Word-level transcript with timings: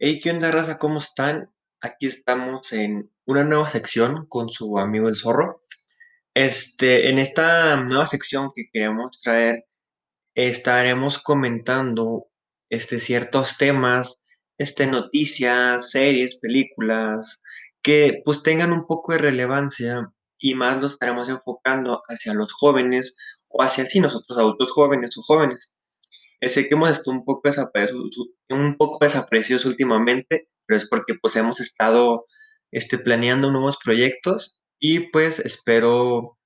Hey, 0.00 0.20
¿qué 0.22 0.30
onda, 0.30 0.52
raza? 0.52 0.78
¿Cómo 0.78 0.98
están? 0.98 1.52
Aquí 1.80 2.06
estamos 2.06 2.72
en 2.72 3.10
una 3.26 3.42
nueva 3.42 3.68
sección 3.68 4.26
con 4.28 4.48
su 4.48 4.78
amigo 4.78 5.08
el 5.08 5.16
zorro. 5.16 5.60
Este, 6.34 7.08
en 7.08 7.18
esta 7.18 7.74
nueva 7.76 8.06
sección 8.06 8.50
que 8.54 8.70
queremos 8.72 9.20
traer, 9.20 9.64
estaremos 10.36 11.18
comentando 11.18 12.28
este, 12.70 13.00
ciertos 13.00 13.58
temas, 13.58 14.24
este, 14.56 14.86
noticias, 14.86 15.90
series, 15.90 16.38
películas, 16.40 17.42
que 17.82 18.22
pues 18.24 18.44
tengan 18.44 18.72
un 18.72 18.86
poco 18.86 19.12
de 19.12 19.18
relevancia 19.18 20.12
y 20.38 20.54
más 20.54 20.80
lo 20.80 20.88
estaremos 20.88 21.28
enfocando 21.28 22.02
hacia 22.08 22.34
los 22.34 22.52
jóvenes 22.52 23.16
o 23.48 23.64
hacia 23.64 23.84
sí 23.84 23.98
nosotros 24.00 24.38
adultos 24.38 24.70
jóvenes 24.72 25.18
o 25.18 25.22
jóvenes. 25.22 25.74
Sé 26.40 26.68
que 26.68 26.74
hemos 26.74 26.90
estado 26.90 27.16
un 27.16 27.24
poco 27.24 27.48
un 28.50 28.76
desaparecidos 29.00 29.64
últimamente, 29.64 30.48
pero 30.66 30.76
es 30.76 30.88
porque 30.88 31.14
pues 31.20 31.34
hemos 31.36 31.60
estado 31.60 32.26
este, 32.70 32.98
planeando 32.98 33.50
nuevos 33.50 33.76
proyectos 33.82 34.62
y 34.78 35.10
pues 35.10 35.40
espero, 35.40 36.38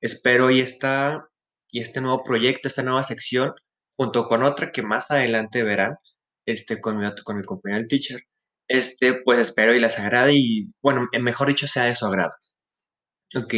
espero 0.00 0.50
y 0.50 0.60
esta, 0.60 1.28
y 1.70 1.80
este 1.80 2.00
nuevo 2.00 2.22
proyecto, 2.24 2.68
esta 2.68 2.82
nueva 2.82 3.04
sección, 3.04 3.52
junto 3.98 4.26
con 4.26 4.42
otra 4.44 4.72
que 4.72 4.82
más 4.82 5.10
adelante 5.10 5.62
verán, 5.62 5.96
este, 6.46 6.80
con 6.80 6.98
mi, 6.98 7.06
con 7.24 7.36
mi 7.38 7.44
compañero 7.44 7.82
el 7.82 7.88
teacher, 7.88 8.20
este, 8.68 9.20
pues 9.24 9.38
espero 9.38 9.74
y 9.74 9.80
les 9.80 9.98
agrade 9.98 10.32
y, 10.34 10.72
bueno, 10.82 11.08
eh, 11.12 11.20
mejor 11.20 11.48
dicho, 11.48 11.66
sea 11.66 11.84
de 11.84 11.94
su 11.94 12.06
agrado. 12.06 12.32
Ok, 13.36 13.54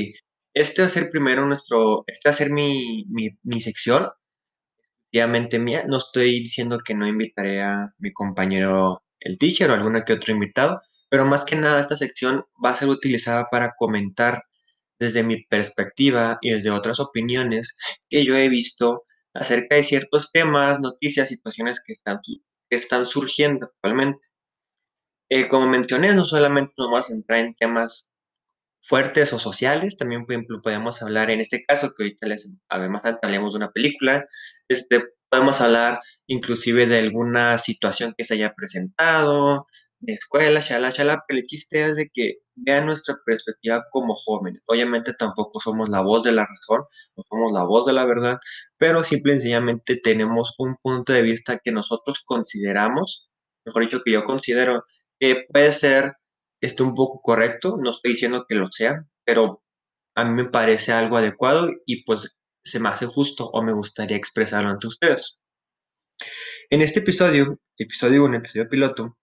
este 0.55 0.83
va 0.83 0.87
a 0.87 0.89
ser 0.89 1.11
primero 1.11 1.47
nuestro, 1.47 2.05
esta 2.07 2.31
va 2.31 2.35
a 2.35 2.37
ser 2.37 2.51
mi, 2.51 3.05
mi, 3.09 3.29
mi 3.45 3.61
sección 3.61 4.09
mía. 5.59 5.85
No 5.87 5.99
estoy 5.99 6.41
diciendo 6.41 6.79
que 6.85 6.95
no 6.95 7.07
invitaré 7.07 7.63
a 7.63 7.95
mi 7.99 8.13
compañero 8.13 9.03
el 9.21 9.39
teacher 9.39 9.71
o 9.71 9.75
alguno 9.75 10.05
que 10.05 10.13
otro 10.13 10.33
invitado, 10.33 10.81
pero 11.09 11.25
más 11.25 11.45
que 11.45 11.57
nada 11.57 11.81
esta 11.81 11.97
sección 11.97 12.45
va 12.65 12.71
a 12.71 12.75
ser 12.75 12.89
utilizada 12.89 13.49
para 13.51 13.75
comentar 13.79 14.43
desde 14.99 15.23
mi 15.23 15.45
perspectiva 15.45 16.39
y 16.41 16.51
desde 16.51 16.71
otras 16.71 17.01
opiniones 17.01 17.77
que 18.09 18.25
yo 18.25 18.37
he 18.37 18.49
visto 18.49 19.05
acerca 19.35 19.77
de 19.77 19.85
ciertos 19.85 20.33
temas, 20.33 20.81
noticias, 20.81 21.29
situaciones 21.29 21.81
que 21.85 21.95
están, 21.95 22.21
que 22.71 22.77
están 22.77 23.07
surgiendo 23.07 23.67
actualmente. 23.67 24.21
Eh, 25.29 25.49
como 25.49 25.67
mencioné, 25.67 26.15
no 26.15 26.25
solamente 26.25 26.73
nos 26.79 26.89
vamos 26.89 27.07
a 27.07 27.09
centrar 27.09 27.41
en 27.41 27.55
temas 27.55 28.11
fuertes 28.87 29.33
o 29.33 29.39
sociales. 29.39 29.97
También, 29.97 30.25
por 30.25 30.35
ejemplo, 30.35 30.63
podemos 30.63 31.03
hablar 31.03 31.31
en 31.31 31.41
este 31.41 31.65
caso, 31.65 31.93
que 31.97 32.05
ahorita 32.05 32.27
les, 32.27 32.49
además 32.69 33.05
hablamos 33.23 33.53
de 33.53 33.57
una 33.59 33.73
película, 33.73 34.27
este, 34.69 35.03
podemos 35.29 35.61
hablar 35.61 36.01
inclusive 36.27 36.87
de 36.87 36.99
alguna 36.99 37.59
situación 37.59 38.15
que 38.17 38.25
se 38.25 38.35
haya 38.35 38.55
presentado, 38.55 39.67
de 39.99 40.13
escuela, 40.13 40.63
chala, 40.63 40.93
chala, 40.93 41.25
pero 41.27 41.41
el 41.41 41.47
chiste 41.47 41.83
es 41.83 41.97
de 41.97 42.11
que 42.13 42.37
vean 42.55 42.87
nuestra 42.87 43.17
perspectiva 43.25 43.85
como 43.91 44.15
jóvenes. 44.15 44.63
Obviamente 44.67 45.15
tampoco 45.15 45.61
somos 45.61 45.89
la 45.89 46.01
voz 46.01 46.23
de 46.23 46.33
la 46.33 46.47
razón, 46.47 46.85
no 47.17 47.25
somos 47.29 47.53
la 47.53 47.65
voz 47.65 47.87
de 47.87 47.93
la 47.93 48.05
verdad, 48.05 48.39
pero 48.79 49.05
simple 49.05 49.33
y 49.33 49.37
sencillamente 49.37 49.97
tenemos 49.97 50.55
un 50.59 50.77
punto 50.83 51.13
de 51.13 51.23
vista 51.23 51.59
que 51.63 51.73
nosotros 51.73 52.23
consideramos, 52.25 53.29
mejor 53.65 53.83
dicho, 53.83 54.03
que 54.05 54.13
yo 54.13 54.25
considero 54.25 54.85
que 55.19 55.45
puede 55.51 55.73
ser 55.73 56.15
esté 56.61 56.83
un 56.83 56.95
poco 56.95 57.21
correcto, 57.23 57.77
no 57.79 57.91
estoy 57.91 58.13
diciendo 58.13 58.47
que 58.49 58.55
lo 58.55 58.71
sea, 58.71 59.07
pero 59.25 59.63
a 60.15 60.25
mí 60.25 60.31
me 60.43 60.51
parece 60.51 60.93
algo 60.93 61.17
adecuado 61.19 61.71
y 61.87 62.05
pues 62.05 62.39
se 62.65 62.81
me 62.81 62.89
hace 62.89 63.07
justo 63.07 63.49
o 63.51 63.63
me 63.63 63.73
gustaría 63.73 64.17
expresarlo 64.17 64.71
ante 64.71 64.87
ustedes. 64.89 65.39
En 66.71 66.83
este 66.83 67.01
episodio, 67.01 67.61
episodio 67.79 68.25
1, 68.25 68.39
episodio 68.39 68.69
piloto, 68.69 69.19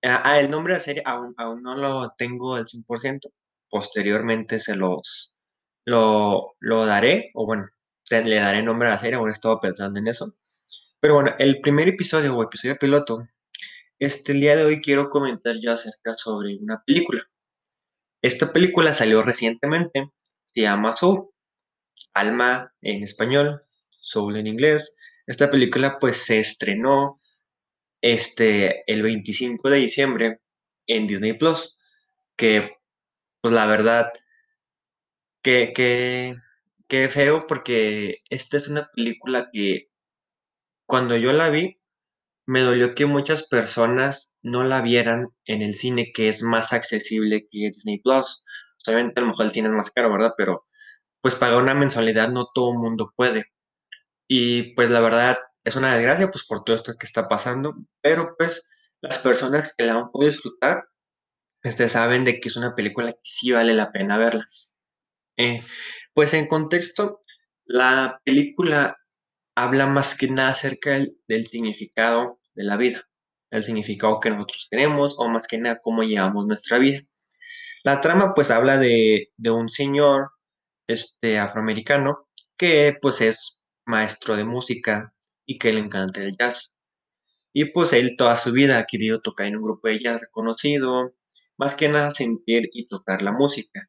el 0.00 0.50
nombre 0.50 0.74
de 0.74 0.78
la 0.78 0.84
serie 0.84 1.02
aún, 1.06 1.34
aún 1.36 1.62
no 1.62 1.76
lo 1.76 2.12
tengo 2.16 2.56
al 2.56 2.66
100%, 2.66 3.20
posteriormente 3.70 4.58
se 4.58 4.74
los, 4.74 5.34
lo, 5.84 6.54
lo 6.58 6.86
daré, 6.86 7.30
o 7.34 7.46
bueno, 7.46 7.66
le 8.10 8.34
daré 8.36 8.62
nombre 8.62 8.88
a 8.88 8.92
la 8.92 8.98
serie, 8.98 9.16
aún 9.16 9.30
estaba 9.30 9.60
pensando 9.60 10.00
en 10.00 10.08
eso. 10.08 10.34
Pero 11.00 11.14
bueno, 11.14 11.34
el 11.38 11.60
primer 11.60 11.88
episodio 11.88 12.36
o 12.36 12.42
episodio 12.42 12.76
piloto, 12.76 13.26
este 14.04 14.32
el 14.32 14.40
día 14.40 14.56
de 14.56 14.64
hoy 14.64 14.80
quiero 14.80 15.10
comentar 15.10 15.54
yo 15.60 15.72
acerca 15.72 16.16
sobre 16.16 16.56
una 16.60 16.82
película. 16.84 17.22
Esta 18.20 18.52
película 18.52 18.92
salió 18.92 19.22
recientemente, 19.22 20.10
se 20.44 20.62
llama 20.62 20.96
Soul, 20.96 21.28
Alma 22.12 22.74
en 22.80 23.04
español, 23.04 23.60
Soul 24.00 24.38
en 24.38 24.48
inglés. 24.48 24.96
Esta 25.24 25.48
película 25.50 26.00
pues 26.00 26.16
se 26.16 26.40
estrenó 26.40 27.20
este, 28.00 28.82
el 28.92 29.02
25 29.02 29.70
de 29.70 29.76
diciembre 29.76 30.40
en 30.88 31.06
Disney 31.06 31.34
Plus, 31.34 31.78
que 32.36 32.72
pues 33.40 33.54
la 33.54 33.66
verdad, 33.66 34.10
que, 35.42 35.72
que, 35.72 36.34
que 36.88 37.08
feo 37.08 37.46
porque 37.46 38.22
esta 38.30 38.56
es 38.56 38.66
una 38.66 38.90
película 38.90 39.48
que 39.52 39.90
cuando 40.86 41.16
yo 41.16 41.32
la 41.32 41.50
vi, 41.50 41.78
me 42.52 42.60
dolió 42.60 42.94
que 42.94 43.06
muchas 43.06 43.48
personas 43.48 44.36
no 44.42 44.62
la 44.62 44.82
vieran 44.82 45.28
en 45.46 45.62
el 45.62 45.74
cine, 45.74 46.12
que 46.12 46.28
es 46.28 46.42
más 46.42 46.74
accesible 46.74 47.46
que 47.50 47.70
Disney 47.70 47.98
Plus. 47.98 48.44
Obviamente 48.86 49.20
a 49.20 49.22
lo 49.22 49.28
mejor 49.28 49.46
el 49.46 49.52
cine 49.52 49.68
es 49.68 49.74
más 49.74 49.90
caro, 49.90 50.12
¿verdad? 50.12 50.34
Pero 50.36 50.58
pues 51.22 51.34
pagar 51.34 51.62
una 51.62 51.72
mensualidad 51.72 52.28
no 52.28 52.50
todo 52.52 52.72
el 52.72 52.78
mundo 52.78 53.14
puede. 53.16 53.46
Y 54.28 54.74
pues 54.74 54.90
la 54.90 55.00
verdad 55.00 55.38
es 55.64 55.76
una 55.76 55.94
desgracia 55.94 56.30
pues 56.30 56.44
por 56.44 56.62
todo 56.62 56.76
esto 56.76 56.92
que 56.98 57.06
está 57.06 57.26
pasando, 57.26 57.74
pero 58.02 58.34
pues 58.36 58.68
las 59.00 59.18
personas 59.18 59.74
que 59.74 59.86
la 59.86 59.94
han 59.94 60.10
podido 60.10 60.32
disfrutar, 60.32 60.84
este, 61.62 61.88
saben 61.88 62.26
de 62.26 62.38
que 62.38 62.50
es 62.50 62.56
una 62.56 62.74
película 62.74 63.12
que 63.12 63.20
sí 63.22 63.52
vale 63.52 63.72
la 63.72 63.92
pena 63.92 64.18
verla. 64.18 64.46
Eh, 65.38 65.62
pues 66.12 66.34
en 66.34 66.48
contexto, 66.48 67.18
la 67.64 68.20
película 68.26 68.98
habla 69.56 69.86
más 69.86 70.18
que 70.18 70.28
nada 70.28 70.50
acerca 70.50 70.90
del, 70.90 71.16
del 71.28 71.46
significado 71.46 72.41
de 72.54 72.64
la 72.64 72.76
vida, 72.76 73.08
el 73.50 73.64
significado 73.64 74.20
que 74.20 74.30
nosotros 74.30 74.68
tenemos 74.70 75.14
o 75.18 75.28
más 75.28 75.46
que 75.46 75.58
nada 75.58 75.80
cómo 75.82 76.02
llevamos 76.02 76.46
nuestra 76.46 76.78
vida. 76.78 77.00
La 77.84 78.00
trama 78.00 78.34
pues 78.34 78.50
habla 78.50 78.78
de, 78.78 79.30
de 79.36 79.50
un 79.50 79.68
señor 79.68 80.30
este, 80.86 81.38
afroamericano 81.38 82.28
que 82.56 82.96
pues 83.00 83.20
es 83.20 83.60
maestro 83.86 84.36
de 84.36 84.44
música 84.44 85.14
y 85.46 85.58
que 85.58 85.72
le 85.72 85.80
encanta 85.80 86.22
el 86.22 86.36
jazz. 86.36 86.76
Y 87.52 87.66
pues 87.66 87.92
él 87.92 88.16
toda 88.16 88.36
su 88.38 88.52
vida 88.52 88.78
ha 88.78 88.86
querido 88.86 89.20
tocar 89.20 89.46
en 89.46 89.56
un 89.56 89.62
grupo 89.62 89.88
de 89.88 89.98
jazz 90.00 90.20
reconocido, 90.20 91.14
más 91.58 91.74
que 91.74 91.88
nada 91.88 92.12
sentir 92.12 92.68
y 92.72 92.88
tocar 92.88 93.22
la 93.22 93.32
música. 93.32 93.88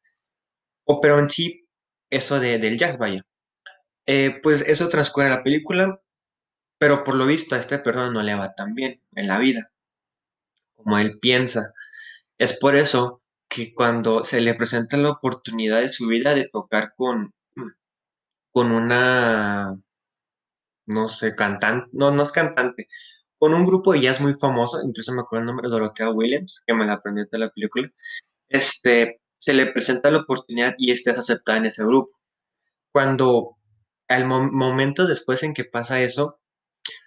O 0.86 1.00
pero 1.00 1.20
en 1.20 1.30
sí, 1.30 1.68
eso 2.10 2.40
de, 2.40 2.58
del 2.60 2.78
jazz, 2.78 2.98
vaya. 2.98 3.26
Eh, 4.06 4.40
pues 4.44 4.62
eso 4.62 4.90
transcurre 4.90 5.30
la 5.30 5.44
película, 5.44 6.02
pero 6.84 7.04
por 7.06 7.16
lo 7.16 7.26
visto 7.26 7.56
a 7.56 7.60
este 7.60 7.80
persona 7.80 8.12
no 8.12 8.22
le 8.24 8.36
va 8.36 8.54
tan 8.56 8.76
bien 8.76 9.02
en 9.16 9.28
la 9.28 9.40
vida 9.40 9.72
como 10.76 11.00
él 11.00 11.18
piensa. 11.20 11.74
Es 12.38 12.60
por 12.60 12.76
eso 12.76 13.22
que 13.50 13.74
cuando 13.74 14.24
se 14.24 14.42
le 14.42 14.56
presenta 14.56 14.98
la 14.98 15.12
oportunidad 15.12 15.82
de 15.82 15.94
su 15.94 16.08
vida 16.08 16.36
de 16.36 16.50
tocar 16.50 16.94
con, 16.98 17.34
con 18.54 18.72
una, 18.72 19.78
no 20.86 21.08
sé, 21.08 21.36
cantante, 21.36 21.90
no, 21.94 22.12
no 22.12 22.24
es 22.24 22.32
cantante, 22.32 22.88
con 23.38 23.54
un 23.54 23.66
grupo 23.66 23.94
de 23.94 24.02
jazz 24.02 24.20
muy 24.22 24.34
famoso, 24.34 24.82
incluso 24.84 25.14
me 25.14 25.22
acuerdo 25.22 25.44
el 25.44 25.48
nombre, 25.48 25.70
Dorothea 25.70 26.10
Williams, 26.10 26.64
que 26.66 26.74
me 26.74 26.86
la 26.86 26.94
aprendí 26.94 27.24
de 27.32 27.40
la 27.40 27.50
película, 27.50 27.88
este, 28.50 29.22
se 29.38 29.54
le 29.54 29.68
presenta 29.68 30.12
la 30.12 30.20
oportunidad 30.20 30.76
y 30.78 30.92
este 30.92 31.12
es 31.12 31.20
aceptada 31.20 31.60
en 31.60 31.68
ese 31.68 31.84
grupo. 31.86 32.12
Cuando 32.92 33.58
al 34.10 34.26
mo- 34.26 34.52
momento 34.52 35.08
después 35.08 35.44
en 35.44 35.54
que 35.54 35.66
pasa 35.66 36.02
eso, 36.02 36.40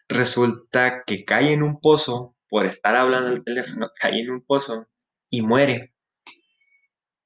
resulta 0.09 1.05
que 1.07 1.25
cae 1.25 1.53
en 1.53 1.63
un 1.63 1.81
pozo 1.81 2.37
por 2.49 2.67
estar 2.67 2.97
hablando 2.97 3.29
al 3.29 3.45
teléfono, 3.45 3.91
cae 3.99 4.21
en 4.21 4.31
un 4.31 4.43
pozo 4.45 4.89
y 5.31 5.43
muere. 5.43 5.95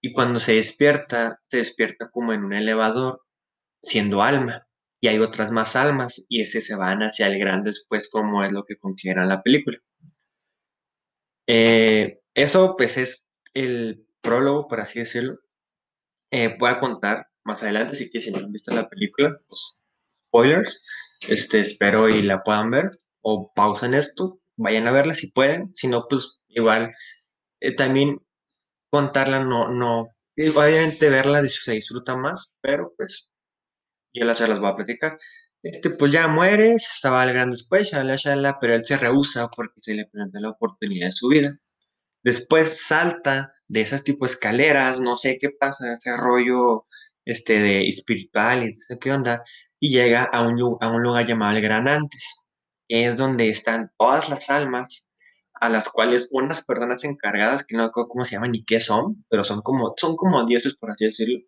Y 0.03 0.13
cuando 0.13 0.41
se 0.41 0.55
despierta, 0.55 1.39
se 1.43 1.59
despierta 1.59 2.11
como 2.11 2.33
en 2.33 2.45
un 2.45 2.55
elevador, 2.55 3.23
siendo 3.83 4.23
alma. 4.23 4.67
Y 5.03 5.09
hay 5.09 5.19
otras 5.19 5.51
más 5.51 5.77
almas, 5.77 6.25
y 6.29 6.43
ese 6.43 6.61
se 6.61 6.75
van 6.75 7.01
hacia 7.01 7.27
el 7.27 7.39
gran 7.39 7.65
después, 7.65 8.09
como 8.11 8.45
es 8.45 8.53
lo 8.53 8.65
que 8.65 8.77
considera 8.79 9.25
la 9.27 9.43
película. 9.43 9.79
Eh, 11.47 12.21
eso, 12.35 12.77
pues, 12.77 12.97
es 12.97 13.31
el 13.55 14.07
prólogo, 14.21 14.69
por 14.69 14.81
así 14.81 15.01
decirlo. 15.01 15.39
Eh, 16.31 16.57
voy 16.59 16.71
a 16.71 16.81
contar 16.81 17.27
más 17.45 17.63
adelante, 17.63 17.93
así 17.93 18.11
que 18.11 18.21
si 18.21 18.31
no 18.31 18.39
han 18.39 18.53
visto 18.53 18.75
la 18.75 18.89
película, 18.89 19.39
pues, 19.49 19.83
spoilers. 20.29 20.81
Este, 21.29 21.61
espero 21.61 22.09
y 22.09 22.23
la 22.23 22.43
puedan 22.43 22.71
ver, 22.71 22.91
o 23.23 23.53
pausen 23.55 23.95
esto, 23.95 24.41
vayan 24.57 24.87
a 24.87 24.93
verla 24.93 25.15
si 25.15 25.31
pueden. 25.31 25.75
Si 25.75 25.89
no, 25.89 26.07
pues, 26.09 26.41
igual, 26.49 26.91
eh, 27.61 27.75
también 27.75 28.21
contarla 28.91 29.45
no, 29.45 29.69
no, 29.71 30.09
y 30.37 30.49
obviamente 30.49 31.11
verla 31.11 31.47
se 31.49 31.73
disfruta 31.73 32.17
más, 32.17 32.57
pero 32.61 32.95
pues 32.97 33.31
yo 34.15 34.25
las, 34.27 34.39
se 34.39 34.49
las 34.49 34.61
voy 34.61 34.71
a 34.71 34.77
platicar. 34.77 35.19
Este, 35.63 35.91
pues 35.91 36.13
ya 36.13 36.27
muere, 36.29 36.79
se 36.79 36.93
estaba 36.95 37.27
gran 37.27 37.51
después, 37.51 37.91
shala, 37.91 38.17
shala, 38.17 38.59
pero 38.61 38.75
él 38.75 38.85
se 38.87 38.97
rehúsa 38.97 39.49
porque 39.49 39.75
se 39.77 39.95
le 39.95 40.07
presenta 40.07 40.41
la 40.41 40.51
oportunidad 40.51 41.09
de 41.09 41.13
su 41.13 41.29
vida. 41.29 41.59
Después 42.25 42.87
salta 42.87 43.55
de 43.69 43.83
esas 43.83 44.05
tipo 44.05 44.27
escaleras, 44.27 45.01
no 45.01 45.17
sé 45.17 45.39
qué 45.41 45.51
pasa, 45.51 45.95
ese 45.95 46.17
rollo 46.17 46.81
este, 47.25 47.61
de 47.61 47.89
espiritual 47.89 48.73
sé 48.75 48.99
qué 48.99 49.13
onda, 49.13 49.43
y 49.81 49.91
llega 49.91 50.25
a 50.25 50.43
un, 50.47 50.59
lu- 50.59 50.79
a 50.81 50.91
un 50.91 51.03
lugar 51.03 51.27
llamado 51.27 51.57
el 51.57 51.63
Gran 51.63 51.89
Antes. 51.89 52.25
Es 52.89 53.17
donde 53.17 53.49
están 53.49 53.91
todas 53.99 54.29
las 54.29 54.51
almas 54.51 55.09
a 55.55 55.69
las 55.69 55.89
cuales 55.89 56.29
unas 56.33 56.65
personas 56.67 57.05
encargadas, 57.05 57.65
que 57.67 57.77
no 57.77 57.87
recuerdo 57.87 58.09
cómo 58.09 58.25
se 58.25 58.33
llaman 58.37 58.53
ni 58.53 58.65
qué 58.65 58.81
son, 58.81 59.25
pero 59.29 59.45
son 59.45 59.63
como, 59.63 59.95
son 59.97 60.17
como 60.17 60.45
dioses, 60.47 60.75
por 60.77 60.91
así 60.91 61.05
decirlo, 61.07 61.39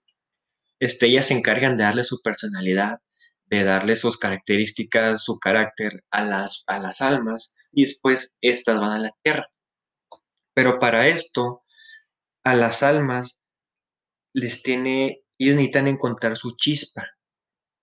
este, 0.80 1.06
ellas 1.06 1.26
se 1.26 1.34
encargan 1.34 1.76
de 1.78 1.84
darle 1.84 2.04
su 2.04 2.20
personalidad, 2.20 2.98
de 3.46 3.64
darle 3.64 3.96
sus 3.96 4.18
características, 4.18 5.24
su 5.24 5.38
carácter 5.38 6.04
a 6.10 6.24
las, 6.24 6.64
a 6.66 6.78
las 6.78 7.00
almas, 7.00 7.54
y 7.72 7.84
después 7.84 8.34
estas 8.42 8.78
van 8.80 8.92
a 8.92 8.98
la 8.98 9.10
tierra. 9.22 9.46
Pero 10.54 10.78
para 10.78 11.08
esto, 11.08 11.62
a 12.44 12.54
las 12.56 12.82
almas 12.82 13.42
les 14.34 14.62
tiene, 14.62 15.21
ellos 15.44 15.56
necesitan 15.56 15.88
encontrar 15.88 16.36
su 16.36 16.56
chispa. 16.56 17.06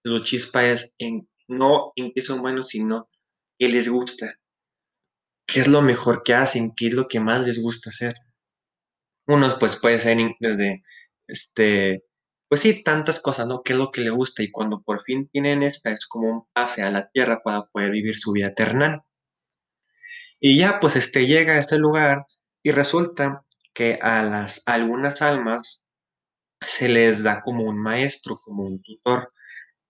Su 0.03 0.19
chispa 0.19 0.65
es 0.65 0.95
en, 0.97 1.29
no 1.47 1.91
en 1.95 2.11
qué 2.13 2.21
son 2.21 2.41
buenos, 2.41 2.69
sino 2.69 3.09
qué 3.57 3.67
les 3.69 3.89
gusta, 3.89 4.39
qué 5.45 5.59
es 5.59 5.67
lo 5.67 5.81
mejor 5.81 6.23
que 6.23 6.33
hacen, 6.33 6.73
qué 6.75 6.87
es 6.87 6.93
lo 6.93 7.07
que 7.07 7.19
más 7.19 7.45
les 7.45 7.61
gusta 7.61 7.89
hacer. 7.89 8.15
Unos 9.27 9.55
pues 9.55 9.75
puede 9.75 9.99
ser 9.99 10.17
desde, 10.39 10.83
este, 11.27 12.03
pues 12.47 12.61
sí, 12.61 12.83
tantas 12.83 13.19
cosas, 13.19 13.47
¿no? 13.47 13.61
¿Qué 13.63 13.73
es 13.73 13.79
lo 13.79 13.91
que 13.91 14.01
le 14.01 14.09
gusta? 14.09 14.41
Y 14.41 14.51
cuando 14.51 14.81
por 14.81 15.01
fin 15.01 15.29
tienen 15.29 15.63
esta, 15.63 15.91
es 15.91 16.07
como 16.07 16.29
un 16.29 16.47
pase 16.53 16.81
a 16.83 16.89
la 16.89 17.09
tierra 17.09 17.41
para 17.43 17.65
poder 17.65 17.91
vivir 17.91 18.17
su 18.17 18.31
vida 18.31 18.47
eterna. 18.47 19.05
Y 20.39 20.57
ya 20.57 20.79
pues 20.79 20.95
este 20.95 21.27
llega 21.27 21.53
a 21.53 21.59
este 21.59 21.77
lugar 21.77 22.25
y 22.63 22.71
resulta 22.71 23.45
que 23.73 23.99
a 24.01 24.23
las 24.23 24.63
algunas 24.65 25.21
almas 25.21 25.83
se 26.61 26.89
les 26.89 27.23
da 27.23 27.41
como 27.41 27.63
un 27.63 27.81
maestro, 27.81 28.39
como 28.39 28.63
un 28.63 28.81
tutor. 28.81 29.27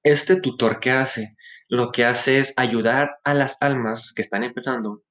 Este 0.03 0.39
tutor, 0.39 0.79
¿qué 0.79 0.91
hace? 0.91 1.35
Lo 1.67 1.91
que 1.91 2.05
hace 2.05 2.39
es 2.39 2.53
ayudar 2.57 3.19
a 3.23 3.33
las 3.33 3.57
almas 3.61 4.13
que 4.13 4.21
están 4.21 4.43
empezando 4.43 5.03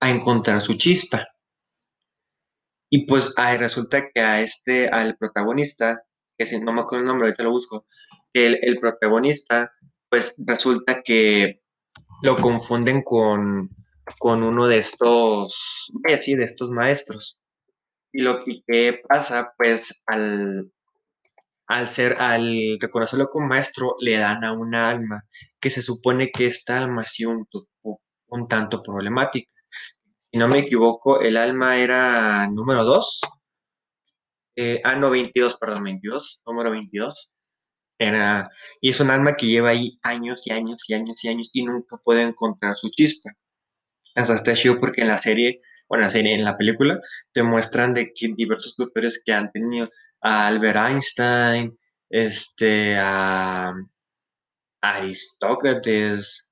a 0.00 0.10
encontrar 0.10 0.60
su 0.60 0.74
chispa. 0.74 1.28
Y 2.90 3.06
pues 3.06 3.32
ahí 3.36 3.56
resulta 3.56 4.08
que 4.12 4.20
a 4.20 4.40
este, 4.40 4.88
al 4.88 5.16
protagonista, 5.16 6.02
que 6.36 6.46
si 6.46 6.60
no 6.60 6.72
me 6.72 6.80
acuerdo 6.80 7.04
el 7.04 7.08
nombre, 7.08 7.26
ahorita 7.28 7.44
lo 7.44 7.50
busco, 7.50 7.86
el, 8.32 8.58
el 8.62 8.78
protagonista, 8.78 9.72
pues 10.08 10.34
resulta 10.44 11.02
que 11.02 11.62
lo 12.22 12.36
confunden 12.36 13.02
con, 13.02 13.68
con 14.18 14.42
uno 14.42 14.66
de 14.66 14.78
estos, 14.78 15.90
sí, 16.20 16.34
de 16.34 16.44
estos 16.44 16.70
maestros. 16.70 17.40
Y 18.12 18.22
lo 18.22 18.44
que 18.44 18.62
que 18.66 19.00
pasa, 19.08 19.52
pues 19.56 20.02
al, 20.06 20.72
al 21.70 21.88
ser, 21.88 22.16
al 22.20 22.78
reconocerlo 22.80 23.28
como 23.30 23.48
maestro, 23.48 23.96
le 24.00 24.18
dan 24.18 24.44
a 24.44 24.52
una 24.54 24.90
alma, 24.90 25.24
que 25.60 25.70
se 25.70 25.82
supone 25.82 26.30
que 26.32 26.46
esta 26.46 26.78
alma 26.78 27.04
sí 27.06 27.24
un, 27.26 27.46
tu- 27.46 27.68
un 28.28 28.46
tanto 28.46 28.82
problemática. 28.82 29.52
Si 30.32 30.38
no 30.40 30.48
me 30.48 30.60
equivoco, 30.60 31.20
el 31.22 31.36
alma 31.38 31.78
era 31.78 32.48
número 32.48 32.84
2 32.84 33.20
eh, 34.56 34.80
ah, 34.84 34.96
no, 34.96 35.10
22 35.10 35.56
perdón, 35.56 35.84
22 35.84 36.42
número 36.46 36.70
22 36.70 37.34
Era, 37.98 38.50
y 38.80 38.90
es 38.90 39.00
un 39.00 39.10
alma 39.10 39.36
que 39.36 39.46
lleva 39.46 39.70
ahí 39.70 39.98
años 40.02 40.46
y 40.46 40.52
años 40.52 40.88
y 40.88 40.94
años 40.94 41.24
y 41.24 41.28
años 41.28 41.50
y 41.52 41.64
nunca 41.64 41.98
puede 42.04 42.22
encontrar 42.22 42.76
su 42.76 42.90
chispa. 42.90 43.30
Hasta 44.16 44.34
está 44.34 44.54
chido 44.54 44.80
porque 44.80 45.02
en 45.02 45.08
la 45.08 45.20
serie, 45.22 45.60
bueno, 45.90 46.08
en 46.14 46.24
la 46.24 46.30
en 46.32 46.44
la 46.46 46.58
película, 46.58 47.00
te 47.32 47.44
muestran 47.44 47.94
de 47.94 48.12
que 48.14 48.34
diversos 48.36 48.76
tutores 48.76 49.22
que 49.24 49.34
han 49.34 49.52
tenido 49.52 49.88
a 50.22 50.48
Albert 50.48 50.78
Einstein, 50.78 51.78
este, 52.10 52.98
a 52.98 53.70
Aristócrates, 54.82 56.50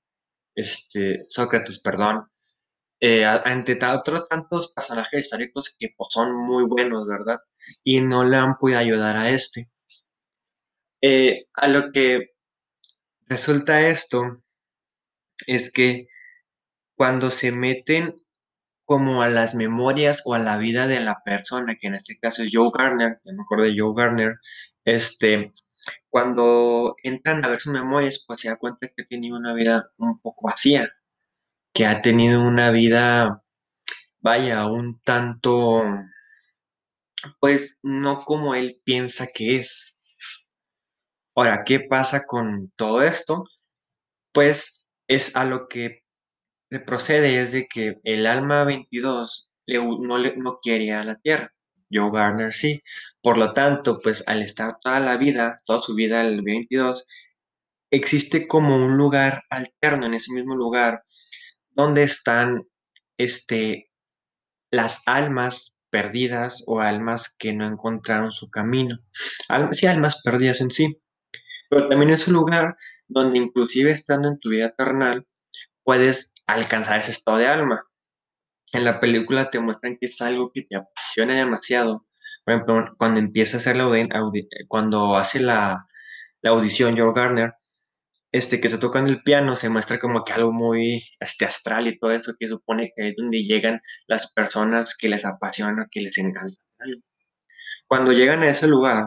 este, 0.54 1.24
Sócrates, 1.28 1.80
perdón, 1.80 2.26
eh, 3.00 3.24
a- 3.26 3.42
ante 3.44 3.78
otros 3.86 4.28
tantos 4.28 4.72
personajes 4.74 5.20
históricos 5.26 5.76
que 5.78 5.88
pues, 5.96 6.08
son 6.12 6.36
muy 6.36 6.64
buenos, 6.66 7.06
¿verdad? 7.08 7.38
Y 7.84 8.00
no 8.02 8.24
le 8.24 8.36
han 8.36 8.56
podido 8.58 8.80
ayudar 8.80 9.16
a 9.16 9.30
este. 9.30 9.70
Eh, 11.02 11.46
a 11.54 11.66
lo 11.66 11.90
que 11.90 12.34
resulta 13.28 13.88
esto 13.88 14.42
es 15.48 15.72
que 15.72 16.06
cuando 16.96 17.30
se 17.30 17.52
meten 17.52 18.22
como 18.88 19.20
a 19.20 19.28
las 19.28 19.54
memorias 19.54 20.22
o 20.24 20.32
a 20.32 20.38
la 20.38 20.56
vida 20.56 20.86
de 20.86 20.98
la 21.00 21.22
persona, 21.22 21.74
que 21.74 21.88
en 21.88 21.94
este 21.94 22.18
caso 22.18 22.42
es 22.42 22.48
Joe 22.50 22.70
Garner, 22.72 23.20
que 23.22 23.34
me 23.34 23.42
acuerdo 23.42 23.64
de 23.64 23.74
Joe 23.78 23.92
Garner, 23.94 24.38
este, 24.82 25.52
cuando 26.08 26.96
entran 27.02 27.44
a 27.44 27.48
ver 27.48 27.60
sus 27.60 27.74
memorias, 27.74 28.24
pues 28.26 28.40
se 28.40 28.48
da 28.48 28.56
cuenta 28.56 28.88
que 28.88 29.02
ha 29.02 29.06
tenido 29.06 29.36
una 29.36 29.52
vida 29.52 29.90
un 29.98 30.18
poco 30.22 30.46
vacía, 30.46 30.90
que 31.74 31.84
ha 31.84 32.00
tenido 32.00 32.42
una 32.42 32.70
vida, 32.70 33.44
vaya, 34.20 34.66
un 34.66 34.98
tanto, 35.02 35.76
pues 37.40 37.78
no 37.82 38.24
como 38.24 38.54
él 38.54 38.80
piensa 38.84 39.26
que 39.26 39.56
es. 39.56 39.94
Ahora, 41.34 41.62
¿qué 41.66 41.80
pasa 41.80 42.24
con 42.24 42.72
todo 42.74 43.02
esto? 43.02 43.44
Pues 44.32 44.88
es 45.08 45.36
a 45.36 45.44
lo 45.44 45.68
que 45.68 46.07
se 46.70 46.80
procede 46.80 47.40
es 47.40 47.52
de 47.52 47.66
que 47.66 47.98
el 48.04 48.26
alma 48.26 48.64
22 48.64 49.50
le 49.66 49.78
no, 49.84 50.18
le, 50.18 50.36
no 50.36 50.58
quiere 50.62 50.92
a 50.92 51.04
la 51.04 51.16
Tierra. 51.16 51.52
Joe 51.90 52.10
Garner 52.12 52.52
sí. 52.52 52.82
Por 53.22 53.38
lo 53.38 53.52
tanto, 53.54 54.00
pues 54.02 54.24
al 54.28 54.42
estar 54.42 54.74
toda 54.82 55.00
la 55.00 55.16
vida, 55.16 55.56
toda 55.66 55.80
su 55.82 55.94
vida 55.94 56.20
el 56.20 56.42
22, 56.42 57.06
existe 57.90 58.46
como 58.48 58.76
un 58.76 58.96
lugar 58.96 59.42
alterno 59.50 60.06
en 60.06 60.14
ese 60.14 60.32
mismo 60.34 60.54
lugar 60.56 61.02
donde 61.70 62.02
están 62.04 62.64
este, 63.18 63.90
las 64.70 65.02
almas 65.06 65.78
perdidas 65.90 66.64
o 66.66 66.80
almas 66.80 67.34
que 67.38 67.52
no 67.52 67.66
encontraron 67.66 68.32
su 68.32 68.50
camino. 68.50 68.98
Al- 69.48 69.72
sí, 69.74 69.86
almas 69.86 70.20
perdidas 70.22 70.60
en 70.60 70.70
sí. 70.70 70.98
Pero 71.70 71.88
también 71.88 72.10
es 72.12 72.28
un 72.28 72.34
lugar 72.34 72.76
donde 73.08 73.38
inclusive 73.38 73.90
estando 73.92 74.28
en 74.28 74.38
tu 74.38 74.50
vida 74.50 74.72
terrenal, 74.72 75.26
puedes 75.88 76.34
alcanzar 76.46 77.00
ese 77.00 77.12
estado 77.12 77.38
de 77.38 77.46
alma. 77.46 77.82
En 78.74 78.84
la 78.84 79.00
película 79.00 79.48
te 79.48 79.58
muestran 79.58 79.96
que 79.98 80.04
es 80.04 80.20
algo 80.20 80.52
que 80.52 80.60
te 80.60 80.76
apasiona 80.76 81.34
demasiado. 81.34 82.06
Por 82.44 82.52
ejemplo, 82.52 82.94
cuando 82.98 83.20
empieza 83.20 83.56
a 83.56 83.60
hacer 83.60 83.76
la 83.76 83.88
cuando 84.68 85.16
hace 85.16 85.40
la, 85.40 85.80
la 86.42 86.50
audición 86.50 86.94
Joe 86.94 87.14
Garner, 87.14 87.52
este 88.32 88.60
que 88.60 88.68
se 88.68 88.76
toca 88.76 88.98
en 88.98 89.06
el 89.06 89.22
piano, 89.22 89.56
se 89.56 89.70
muestra 89.70 89.98
como 89.98 90.24
que 90.24 90.34
algo 90.34 90.52
muy 90.52 91.02
este, 91.20 91.46
astral 91.46 91.88
y 91.88 91.98
todo 91.98 92.12
eso 92.12 92.34
que 92.38 92.48
supone 92.48 92.92
que 92.94 93.08
es 93.08 93.14
donde 93.16 93.42
llegan 93.44 93.80
las 94.08 94.30
personas 94.30 94.94
que 94.94 95.08
les 95.08 95.24
apasiona, 95.24 95.88
que 95.90 96.02
les 96.02 96.18
encanta. 96.18 96.60
Cuando 97.86 98.12
llegan 98.12 98.42
a 98.42 98.50
ese 98.50 98.66
lugar, 98.66 99.06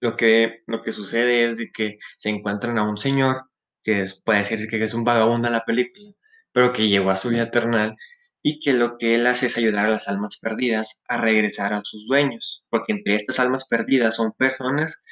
lo 0.00 0.18
que, 0.18 0.58
lo 0.66 0.82
que 0.82 0.92
sucede 0.92 1.46
es 1.46 1.56
de 1.56 1.70
que 1.72 1.96
se 2.18 2.28
encuentran 2.28 2.76
a 2.76 2.86
un 2.86 2.98
señor, 2.98 3.49
que 3.82 4.04
puede 4.24 4.40
decirse 4.40 4.68
que 4.68 4.82
es 4.82 4.94
un 4.94 5.04
vagabundo 5.04 5.48
en 5.48 5.54
la 5.54 5.64
película, 5.64 6.12
pero 6.52 6.72
que 6.72 6.88
llegó 6.88 7.10
a 7.10 7.16
su 7.16 7.30
vida 7.30 7.44
eternal 7.44 7.96
y 8.42 8.60
que 8.60 8.72
lo 8.72 8.96
que 8.98 9.14
él 9.14 9.26
hace 9.26 9.46
es 9.46 9.58
ayudar 9.58 9.86
a 9.86 9.90
las 9.90 10.08
almas 10.08 10.38
perdidas 10.38 11.02
a 11.08 11.18
regresar 11.18 11.72
a 11.72 11.82
sus 11.84 12.06
dueños, 12.06 12.64
porque 12.70 12.92
entre 12.92 13.14
estas 13.14 13.38
almas 13.38 13.66
perdidas 13.68 14.16
son 14.16 14.32
personas 14.32 15.02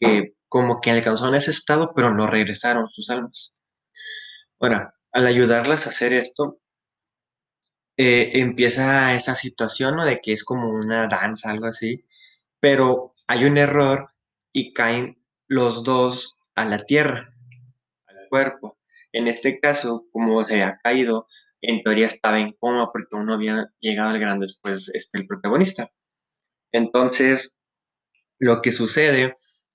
que 0.00 0.34
como 0.48 0.80
que 0.80 0.90
alcanzaron 0.90 1.34
ese 1.34 1.50
estado, 1.50 1.92
pero 1.94 2.14
no 2.14 2.26
regresaron 2.26 2.88
sus 2.90 3.10
almas. 3.10 3.60
Ahora, 4.60 4.94
al 5.12 5.26
ayudarlas 5.26 5.86
a 5.86 5.90
hacer 5.90 6.12
esto, 6.12 6.60
eh, 7.98 8.40
empieza 8.40 9.14
esa 9.14 9.34
situación, 9.34 9.96
¿no? 9.96 10.04
De 10.04 10.20
que 10.20 10.32
es 10.32 10.44
como 10.44 10.70
una 10.70 11.08
danza, 11.08 11.50
algo 11.50 11.66
así, 11.66 12.04
pero 12.60 13.14
hay 13.26 13.44
un 13.44 13.58
error 13.58 14.12
y 14.52 14.72
caen 14.72 15.22
los 15.48 15.84
dos 15.84 16.40
a 16.54 16.64
la 16.64 16.78
tierra, 16.78 17.35
cuerpo. 18.28 18.78
En 19.12 19.28
este 19.28 19.60
caso, 19.60 20.06
como 20.12 20.44
se 20.44 20.54
había 20.54 20.78
caído, 20.82 21.26
en 21.62 21.82
teoría 21.82 22.06
estaba 22.06 22.38
en 22.40 22.52
coma 22.52 22.90
porque 22.92 23.16
uno 23.16 23.34
había 23.34 23.68
llegado 23.80 24.10
al 24.10 24.18
gran 24.18 24.40
después, 24.40 24.90
este, 24.94 25.18
el 25.18 25.26
protagonista. 25.26 25.90
Entonces, 26.72 27.58
lo 28.38 28.60
que 28.62 28.72
sucede 28.72 29.34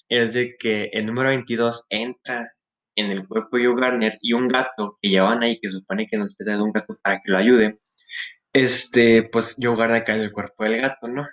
es 0.10 0.34
de 0.34 0.56
que 0.58 0.90
el 0.94 1.06
número 1.06 1.30
22 1.30 1.88
entra 1.90 2.54
en 2.96 3.12
el 3.12 3.28
cuerpo 3.28 3.58
de 3.58 3.66
Joe 3.66 3.80
Garner 3.80 4.18
y 4.22 4.34
un 4.34 4.48
gato 4.48 4.98
que 5.02 5.10
llevan 5.10 5.44
ahí, 5.44 5.60
que 5.60 5.70
supone 5.70 6.08
que 6.10 6.18
no 6.18 6.26
es 6.26 6.48
un 6.60 6.72
gato 6.72 6.98
para 7.02 7.20
que 7.22 7.32
lo 7.32 7.38
ayude, 7.38 7.80
este, 8.54 9.24
pues 9.24 9.56
Joe 9.60 9.76
Garner 9.76 10.04
cae 10.04 10.18
en 10.18 10.24
el 10.24 10.32
cuerpo 10.32 10.64
del 10.64 10.82
gato, 10.82 11.08
¿no? 11.08 11.26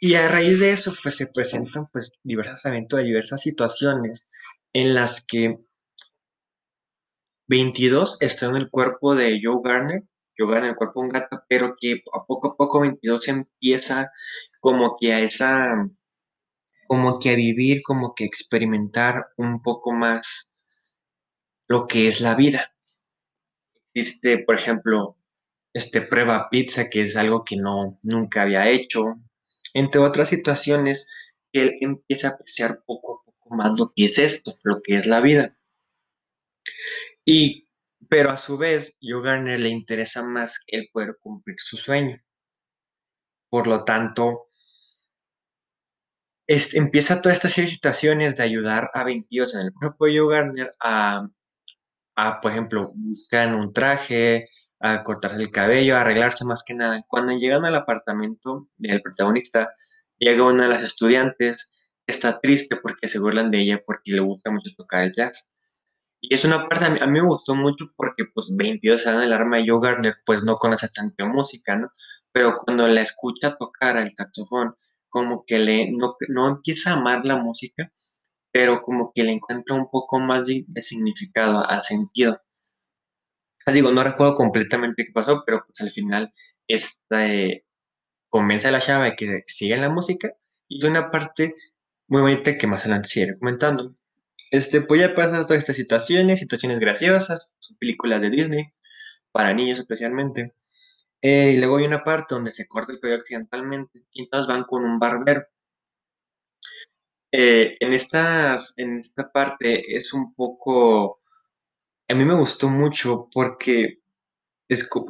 Y 0.00 0.14
a 0.14 0.28
raíz 0.28 0.60
de 0.60 0.70
eso, 0.72 0.94
pues 1.02 1.16
se 1.16 1.26
presentan 1.26 1.88
pues 1.92 2.20
diversas 2.22 2.66
aventuras, 2.66 3.04
diversas 3.04 3.40
situaciones 3.40 4.30
en 4.72 4.94
las 4.94 5.24
que 5.26 5.50
22 7.48 8.18
está 8.20 8.46
en 8.46 8.56
el 8.56 8.70
cuerpo 8.70 9.14
de 9.14 9.40
Joe 9.42 9.60
Garner, 9.64 10.04
Joe 10.38 10.52
Garner 10.52 10.70
el 10.70 10.76
cuerpo 10.76 11.00
de 11.00 11.06
un 11.06 11.12
gato, 11.12 11.42
pero 11.48 11.74
que 11.80 12.02
a 12.12 12.24
poco 12.26 12.48
a 12.48 12.56
poco 12.56 12.80
22 12.80 13.28
empieza 13.28 14.12
como 14.60 14.96
que 15.00 15.14
a 15.14 15.20
esa, 15.20 15.88
como 16.86 17.18
que 17.18 17.30
a 17.30 17.34
vivir, 17.34 17.82
como 17.82 18.14
que 18.14 18.24
experimentar 18.24 19.28
un 19.36 19.62
poco 19.62 19.92
más 19.92 20.54
lo 21.68 21.86
que 21.86 22.08
es 22.08 22.20
la 22.20 22.34
vida. 22.34 22.74
Existe, 23.94 24.38
por 24.38 24.54
ejemplo, 24.54 25.16
este 25.72 26.02
prueba 26.02 26.48
pizza, 26.50 26.90
que 26.90 27.00
es 27.02 27.16
algo 27.16 27.44
que 27.44 27.56
no, 27.56 27.98
nunca 28.02 28.42
había 28.42 28.68
hecho, 28.68 29.16
entre 29.74 30.00
otras 30.00 30.28
situaciones, 30.28 31.06
él 31.52 31.76
empieza 31.80 32.28
a 32.28 32.30
apreciar 32.32 32.82
poco 32.84 33.22
a 33.22 33.24
poco 33.24 33.54
más 33.54 33.78
lo 33.78 33.92
que 33.94 34.04
es 34.06 34.18
esto, 34.18 34.54
lo 34.64 34.82
que 34.82 34.96
es 34.96 35.06
la 35.06 35.20
vida. 35.20 35.56
Y, 37.30 37.68
pero 38.08 38.30
a 38.30 38.38
su 38.38 38.56
vez, 38.56 38.96
Joe 39.02 39.20
Garner 39.22 39.60
le 39.60 39.68
interesa 39.68 40.22
más 40.22 40.64
el 40.66 40.88
poder 40.90 41.18
cumplir 41.20 41.56
su 41.58 41.76
sueño. 41.76 42.18
Por 43.50 43.66
lo 43.66 43.84
tanto, 43.84 44.46
este, 46.46 46.78
empieza 46.78 47.20
toda 47.20 47.34
esta 47.34 47.50
serie 47.50 47.68
de 47.68 47.74
situaciones 47.74 48.36
de 48.36 48.44
ayudar 48.44 48.90
a 48.94 49.04
22 49.04 49.56
en 49.56 49.60
el 49.60 49.72
propio 49.74 50.24
Joe 50.24 50.34
Garner 50.34 50.74
a, 50.80 51.28
a, 52.16 52.40
por 52.40 52.50
ejemplo, 52.50 52.92
buscar 52.94 53.54
un 53.54 53.74
traje, 53.74 54.40
a 54.80 55.04
cortarse 55.04 55.42
el 55.42 55.50
cabello, 55.50 55.96
a 55.96 56.00
arreglarse 56.00 56.46
más 56.46 56.62
que 56.64 56.72
nada. 56.74 57.02
Cuando 57.08 57.36
llegan 57.36 57.66
al 57.66 57.74
apartamento 57.74 58.68
del 58.78 59.02
protagonista, 59.02 59.74
llega 60.16 60.44
una 60.44 60.62
de 60.62 60.70
las 60.70 60.82
estudiantes, 60.82 61.90
está 62.06 62.40
triste 62.40 62.76
porque 62.76 63.06
se 63.06 63.18
burlan 63.18 63.50
de 63.50 63.60
ella 63.60 63.82
porque 63.84 64.12
le 64.12 64.20
gusta 64.20 64.50
mucho 64.50 64.70
tocar 64.74 65.04
el 65.04 65.12
jazz. 65.14 65.50
Y 66.20 66.34
es 66.34 66.44
una 66.44 66.68
parte, 66.68 66.84
a 66.86 67.06
mí, 67.06 67.20
me 67.20 67.22
gustó 67.22 67.54
mucho 67.54 67.86
porque 67.96 68.24
pues 68.34 68.54
22 68.56 69.06
años 69.06 69.26
el 69.26 69.32
arma 69.32 69.58
de 69.58 69.66
Joe 69.68 69.80
Garner 69.80 70.16
pues 70.26 70.42
no 70.44 70.56
conoce 70.56 70.88
tanta 70.88 71.26
música, 71.26 71.76
¿no? 71.76 71.90
Pero 72.32 72.58
cuando 72.58 72.88
la 72.88 73.02
escucha 73.02 73.56
tocar 73.56 73.96
el 73.96 74.10
saxofón, 74.10 74.74
como 75.08 75.44
que 75.46 75.58
le, 75.58 75.90
no, 75.92 76.16
no 76.28 76.48
empieza 76.48 76.90
a 76.90 76.94
amar 76.94 77.24
la 77.24 77.36
música, 77.36 77.92
pero 78.52 78.82
como 78.82 79.12
que 79.14 79.24
le 79.24 79.32
encuentra 79.32 79.76
un 79.76 79.88
poco 79.90 80.18
más 80.20 80.46
de, 80.46 80.64
significado, 80.82 81.64
al 81.68 81.82
sentido. 81.84 82.40
digo, 83.72 83.92
no 83.92 84.02
recuerdo 84.02 84.36
completamente 84.36 85.04
qué 85.04 85.12
pasó, 85.12 85.42
pero 85.46 85.64
pues 85.66 85.80
al 85.82 85.90
final 85.90 86.32
este, 86.66 87.66
convence 88.30 88.68
a 88.68 88.72
la 88.72 88.80
chava 88.80 89.06
de 89.06 89.16
que 89.16 89.42
siga 89.46 89.76
en 89.76 89.82
la 89.82 89.88
música 89.90 90.32
y 90.68 90.78
es 90.78 90.84
una 90.90 91.10
parte 91.10 91.54
muy 92.08 92.22
bonita 92.22 92.56
que 92.58 92.66
más 92.66 92.82
adelante 92.82 93.08
sigue 93.08 93.38
comentando. 93.38 93.94
Este, 94.50 94.80
pues 94.80 95.00
ya 95.00 95.14
pasa 95.14 95.44
todas 95.44 95.58
estas 95.58 95.76
situaciones, 95.76 96.40
situaciones 96.40 96.78
graciosas, 96.78 97.52
películas 97.78 98.22
de 98.22 98.30
Disney, 98.30 98.72
para 99.32 99.52
niños 99.52 99.78
especialmente. 99.78 100.54
Eh, 101.20 101.52
y 101.54 101.58
luego 101.58 101.78
hay 101.78 101.86
una 101.86 102.04
parte 102.04 102.34
donde 102.34 102.54
se 102.54 102.68
corta 102.68 102.92
el 102.92 103.00
cabello 103.00 103.20
accidentalmente 103.20 104.04
y 104.12 104.22
entonces 104.22 104.46
van 104.46 104.64
con 104.64 104.84
un 104.84 104.98
barbero. 104.98 105.42
Eh, 107.30 107.76
en, 107.80 107.92
estas, 107.92 108.74
en 108.78 108.98
esta 108.98 109.30
parte 109.30 109.94
es 109.94 110.12
un 110.14 110.34
poco... 110.34 111.16
A 112.08 112.14
mí 112.14 112.24
me 112.24 112.34
gustó 112.34 112.68
mucho 112.68 113.28
porque 113.32 114.00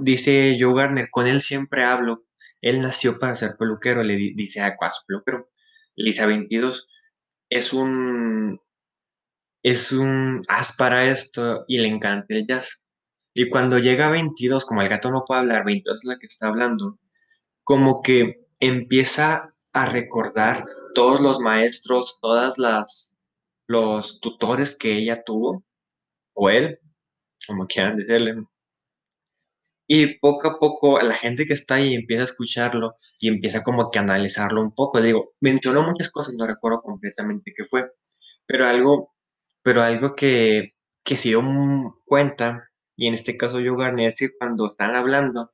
dice 0.00 0.56
Joe 0.58 0.74
Garner, 0.74 1.10
con 1.10 1.26
él 1.28 1.42
siempre 1.42 1.84
hablo. 1.84 2.24
Él 2.60 2.80
nació 2.80 3.18
para 3.18 3.36
ser 3.36 3.56
peluquero, 3.56 4.02
le 4.02 4.16
dice 4.16 4.60
a, 4.60 4.76
a 4.80 4.90
su 4.90 5.06
peluquero, 5.06 5.48
Lisa 5.94 6.26
22. 6.26 6.88
Es 7.50 7.72
un, 7.72 8.60
es 9.62 9.92
un 9.92 10.42
as 10.48 10.76
para 10.76 11.10
esto 11.10 11.64
y 11.68 11.78
le 11.78 11.88
encanta 11.88 12.26
el 12.34 12.46
jazz. 12.46 12.82
Y 13.34 13.50
cuando 13.50 13.78
llega 13.78 14.06
a 14.06 14.10
22, 14.10 14.64
como 14.64 14.82
el 14.82 14.88
gato 14.88 15.10
no 15.10 15.24
puede 15.26 15.40
hablar, 15.40 15.64
22 15.64 15.98
es 15.98 16.04
la 16.04 16.18
que 16.18 16.26
está 16.26 16.48
hablando, 16.48 16.98
como 17.64 18.02
que 18.02 18.46
empieza 18.60 19.48
a 19.72 19.86
recordar 19.86 20.64
todos 20.94 21.20
los 21.20 21.40
maestros, 21.40 22.18
todas 22.20 22.58
las 22.58 23.18
los 23.68 24.20
tutores 24.20 24.76
que 24.76 24.96
ella 24.96 25.22
tuvo, 25.24 25.62
o 26.34 26.50
él, 26.50 26.80
como 27.46 27.66
quieran 27.66 27.98
decirle. 27.98 28.44
Y 29.86 30.18
poco 30.18 30.48
a 30.48 30.58
poco 30.58 30.98
la 31.00 31.14
gente 31.14 31.46
que 31.46 31.54
está 31.54 31.76
ahí 31.76 31.94
empieza 31.94 32.22
a 32.22 32.24
escucharlo 32.24 32.94
y 33.20 33.28
empieza 33.28 33.62
como 33.62 33.90
que 33.90 33.98
a 33.98 34.02
analizarlo 34.02 34.60
un 34.62 34.74
poco. 34.74 35.00
Digo, 35.00 35.32
mencionó 35.40 35.82
muchas 35.82 36.10
cosas, 36.10 36.34
no 36.34 36.46
recuerdo 36.46 36.82
completamente 36.82 37.52
qué 37.56 37.64
fue, 37.64 37.90
pero 38.46 38.66
algo 38.66 39.14
pero 39.68 39.82
algo 39.82 40.14
que, 40.16 40.72
que 41.04 41.18
se 41.18 41.28
dio 41.28 41.42
cuenta, 42.06 42.70
y 42.96 43.06
en 43.06 43.12
este 43.12 43.36
caso 43.36 43.60
yo 43.60 43.76
gané, 43.76 44.06
es 44.06 44.16
que 44.16 44.30
cuando 44.34 44.66
están 44.66 44.96
hablando, 44.96 45.52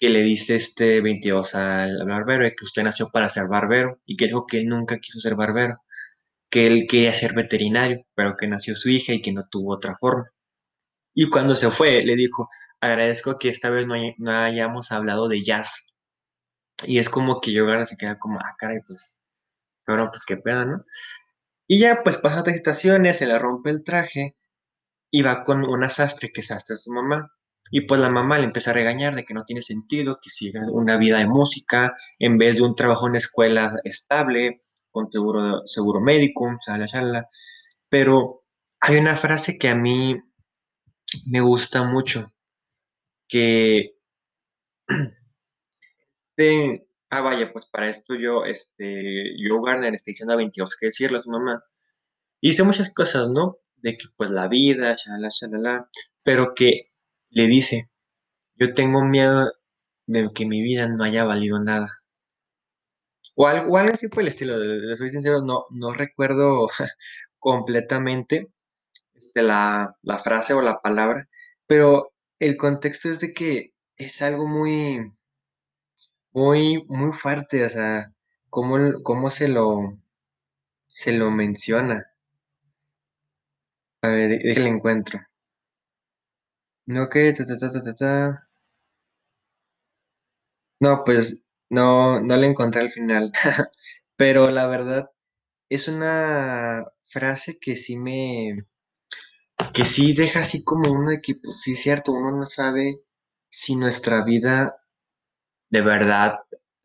que 0.00 0.08
le 0.08 0.20
dice 0.22 0.56
este 0.56 1.00
22 1.00 1.54
al 1.54 2.04
barbero, 2.04 2.50
que 2.58 2.64
usted 2.64 2.82
nació 2.82 3.10
para 3.10 3.28
ser 3.28 3.46
barbero, 3.46 4.00
y 4.04 4.16
que 4.16 4.24
dijo 4.24 4.46
que 4.48 4.58
él 4.58 4.66
nunca 4.66 4.98
quiso 4.98 5.20
ser 5.20 5.36
barbero, 5.36 5.76
que 6.50 6.66
él 6.66 6.86
quería 6.88 7.14
ser 7.14 7.34
veterinario, 7.34 8.04
pero 8.16 8.36
que 8.36 8.48
nació 8.48 8.74
su 8.74 8.90
hija 8.90 9.12
y 9.12 9.22
que 9.22 9.32
no 9.32 9.44
tuvo 9.48 9.74
otra 9.74 9.94
forma. 9.96 10.24
Y 11.14 11.30
cuando 11.30 11.54
se 11.54 11.70
fue, 11.70 12.04
le 12.04 12.16
dijo, 12.16 12.48
agradezco 12.80 13.38
que 13.38 13.48
esta 13.48 13.70
vez 13.70 13.86
no, 13.86 14.32
hayamos 14.44 14.90
hablado 14.90 15.28
de 15.28 15.44
jazz. 15.44 15.94
Y 16.84 16.98
es 16.98 17.08
como 17.08 17.40
que 17.40 17.52
yo 17.52 17.64
se 17.84 17.96
queda 17.96 18.18
como, 18.18 18.40
ah, 18.40 18.56
caray, 18.58 18.80
pues, 18.84 19.20
pero 19.86 20.10
pues 20.10 20.24
qué 20.26 20.36
pena, 20.36 20.64
¿no? 20.64 20.84
Y 21.72 21.78
ya 21.78 22.02
pues 22.04 22.18
pasa 22.18 22.40
otras 22.40 22.56
estaciones, 22.56 23.16
se 23.16 23.26
le 23.26 23.38
rompe 23.38 23.70
el 23.70 23.82
traje 23.82 24.36
y 25.10 25.22
va 25.22 25.42
con 25.42 25.64
una 25.64 25.88
sastre 25.88 26.30
que 26.30 26.42
sastre 26.42 26.76
su 26.76 26.92
mamá. 26.92 27.32
Y 27.70 27.86
pues 27.86 27.98
la 27.98 28.10
mamá 28.10 28.36
le 28.36 28.44
empieza 28.44 28.72
a 28.72 28.74
regañar 28.74 29.14
de 29.14 29.24
que 29.24 29.32
no 29.32 29.44
tiene 29.44 29.62
sentido 29.62 30.18
que 30.22 30.28
siga 30.28 30.60
una 30.70 30.98
vida 30.98 31.16
de 31.16 31.26
música 31.26 31.96
en 32.18 32.36
vez 32.36 32.56
de 32.58 32.64
un 32.64 32.76
trabajo 32.76 33.08
en 33.08 33.16
escuela 33.16 33.74
estable, 33.84 34.60
con 34.90 35.10
seguro, 35.10 35.62
seguro 35.64 36.02
médico, 36.02 36.58
shala, 36.66 36.84
shala. 36.84 37.30
Pero 37.88 38.44
hay 38.78 38.98
una 38.98 39.16
frase 39.16 39.56
que 39.56 39.70
a 39.70 39.74
mí 39.74 40.14
me 41.24 41.40
gusta 41.40 41.84
mucho, 41.84 42.34
que 43.28 43.94
de, 46.36 46.86
Ah, 47.14 47.20
vaya, 47.20 47.52
pues 47.52 47.66
para 47.66 47.90
esto 47.90 48.14
yo, 48.14 48.44
este, 48.46 49.36
yo 49.38 49.60
Garner 49.60 49.94
está 49.94 50.10
diciendo 50.10 50.32
a 50.32 50.36
22 50.38 50.76
que 50.80 50.86
decirle 50.86 51.18
a 51.18 51.20
su 51.20 51.28
mamá. 51.28 51.62
Y 52.40 52.48
dice 52.50 52.62
muchas 52.64 52.90
cosas, 52.94 53.28
¿no? 53.28 53.58
De 53.76 53.98
que 53.98 54.06
pues 54.16 54.30
la 54.30 54.48
vida, 54.48 54.96
shalala, 54.96 55.28
shalala, 55.30 55.90
pero 56.22 56.54
que 56.54 56.90
le 57.30 57.46
dice, 57.48 57.90
yo 58.56 58.74
tengo 58.74 59.04
miedo 59.04 59.52
de 60.06 60.30
que 60.34 60.46
mi 60.46 60.62
vida 60.62 60.88
no 60.88 61.04
haya 61.04 61.24
valido 61.24 61.58
nada. 61.60 62.02
O 63.34 63.46
algo, 63.46 63.76
así 63.78 64.08
por 64.08 64.22
el 64.22 64.28
estilo, 64.28 64.56
le 64.58 64.96
soy 64.96 65.10
sincero, 65.10 65.42
no, 65.42 65.66
no 65.70 65.92
recuerdo 65.92 66.68
completamente 67.38 68.50
este, 69.14 69.42
la, 69.42 69.96
la 70.02 70.18
frase 70.18 70.54
o 70.54 70.62
la 70.62 70.80
palabra, 70.80 71.28
pero 71.66 72.14
el 72.38 72.56
contexto 72.56 73.10
es 73.10 73.20
de 73.20 73.34
que 73.34 73.74
es 73.98 74.22
algo 74.22 74.48
muy, 74.48 75.12
muy, 76.34 76.84
muy 76.88 77.12
fuerte, 77.12 77.64
o 77.64 77.68
sea, 77.70 78.12
cómo, 78.50 78.76
cómo 79.02 79.30
se 79.30 79.48
lo, 79.48 79.98
se 80.88 81.12
lo 81.12 81.30
menciona. 81.30 82.06
A 84.02 84.08
ver, 84.10 84.38
déjale 84.40 84.68
encuentro. 84.68 85.18
Ok, 87.04 87.16
ta, 87.34 87.44
No, 90.80 91.02
pues 91.04 91.46
no, 91.70 92.20
no 92.20 92.36
le 92.36 92.46
encontré 92.46 92.82
al 92.82 92.90
final. 92.90 93.32
Pero 94.16 94.50
la 94.50 94.66
verdad, 94.66 95.10
es 95.70 95.88
una 95.88 96.84
frase 97.06 97.58
que 97.60 97.76
sí 97.76 97.96
me, 97.98 98.66
que 99.74 99.84
sí 99.84 100.14
deja 100.14 100.40
así 100.40 100.62
como 100.62 100.92
uno 100.92 101.10
de 101.10 101.20
que, 101.20 101.34
pues 101.34 101.60
sí, 101.60 101.74
cierto, 101.74 102.12
uno 102.12 102.30
no 102.30 102.46
sabe 102.46 103.00
si 103.50 103.76
nuestra 103.76 104.22
vida 104.24 104.76
de 105.72 105.80
verdad 105.80 106.38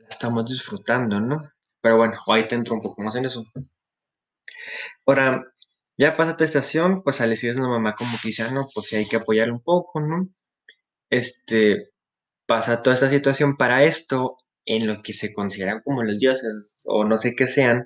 estamos 0.10 0.50
disfrutando, 0.50 1.20
¿no? 1.20 1.52
Pero 1.82 1.98
bueno, 1.98 2.18
ahí 2.28 2.48
te 2.48 2.56
entro 2.56 2.76
un 2.76 2.82
poco 2.82 3.02
más 3.02 3.16
en 3.16 3.26
eso. 3.26 3.46
Ahora, 5.06 5.44
ya 5.98 6.16
pasa 6.16 6.32
esta 6.32 6.46
estación, 6.46 7.04
pues 7.04 7.20
al 7.20 7.32
decirle 7.32 7.60
a 7.60 7.64
la 7.64 7.70
mamá 7.70 7.96
como 7.96 8.12
que 8.22 8.32
no, 8.54 8.66
pues 8.74 8.88
sí 8.88 8.96
hay 8.96 9.08
que 9.08 9.18
apoyar 9.18 9.52
un 9.52 9.62
poco, 9.62 10.00
¿no? 10.00 10.30
Este, 11.10 11.92
pasa 12.48 12.84
toda 12.84 12.96
esta 12.96 13.10
situación 13.10 13.58
para 13.58 13.84
esto, 13.84 14.38
en 14.66 14.88
lo 14.88 15.02
que 15.04 15.14
se 15.14 15.34
consideran 15.34 15.82
como 15.84 16.04
los 16.04 16.20
dioses, 16.20 16.86
o 16.88 17.04
no 17.06 17.18
sé 17.18 17.36
qué 17.36 17.48
sean, 17.48 17.86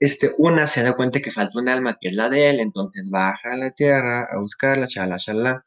este, 0.00 0.32
una 0.38 0.66
se 0.66 0.82
da 0.82 0.94
cuenta 0.96 1.20
que 1.20 1.30
falta 1.30 1.58
un 1.58 1.68
alma 1.70 1.96
que 2.00 2.08
es 2.08 2.14
la 2.14 2.28
de 2.30 2.48
él, 2.50 2.60
entonces 2.60 3.10
baja 3.10 3.54
a 3.54 3.56
la 3.56 3.72
tierra 3.72 4.28
a 4.32 4.38
buscarla, 4.40 4.86
chala, 4.88 5.16
chala. 5.16 5.62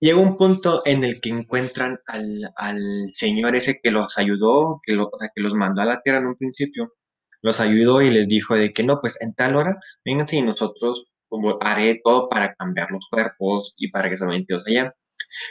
Llega 0.00 0.18
un 0.18 0.36
punto 0.36 0.80
en 0.86 1.04
el 1.04 1.20
que 1.20 1.30
encuentran 1.30 1.98
al, 2.06 3.10
señor 3.12 3.54
ese 3.56 3.80
que 3.82 3.90
los 3.90 4.16
ayudó, 4.18 4.80
que, 4.84 4.96
que 4.96 5.42
los 5.42 5.54
mandó 5.54 5.82
a 5.82 5.84
la 5.84 6.00
tierra 6.02 6.20
en 6.20 6.26
un 6.26 6.36
principio, 6.36 6.94
los 7.42 7.60
ayudó 7.60 8.02
y 8.02 8.10
les 8.10 8.28
dijo 8.28 8.56
de 8.56 8.72
que 8.72 8.82
no, 8.82 9.00
pues 9.00 9.20
en 9.20 9.34
tal 9.34 9.56
hora, 9.56 9.78
vénganse 10.04 10.36
y 10.36 10.42
nosotros 10.42 11.06
como 11.28 11.58
haré 11.60 12.00
todo 12.02 12.28
para 12.28 12.54
cambiar 12.54 12.90
los 12.90 13.06
cuerpos 13.10 13.74
y 13.76 13.90
para 13.90 14.10
que 14.10 14.16
sea 14.16 14.28
22 14.28 14.66
allá. 14.66 14.94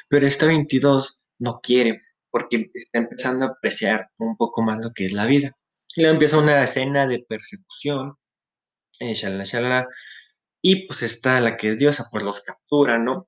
Pero 0.10 0.27
esta 0.27 0.46
22 0.48 1.22
no 1.39 1.60
quiere 1.62 2.01
porque 2.32 2.70
está 2.74 3.00
empezando 3.00 3.46
a 3.46 3.50
apreciar 3.50 4.10
un 4.18 4.38
poco 4.38 4.62
más 4.63 4.79
lo 4.79 4.91
que 4.94 5.06
es 5.06 5.13
la 5.13 5.25
vida. 5.25 5.51
Y 5.96 6.01
luego 6.01 6.15
empieza 6.15 6.38
una 6.38 6.63
escena 6.63 7.08
de 7.08 7.25
persecución, 7.27 8.15
eh, 9.00 9.13
shalala, 9.15 9.46
shalala, 9.46 9.88
y 10.62 10.88
pues 10.88 11.03
está 11.03 11.39
la 11.41 11.58
que 11.58 11.70
es 11.72 11.79
diosa, 11.79 12.08
pues 12.12 12.24
los 12.24 12.41
captura, 12.41 13.00
¿no? 13.00 13.27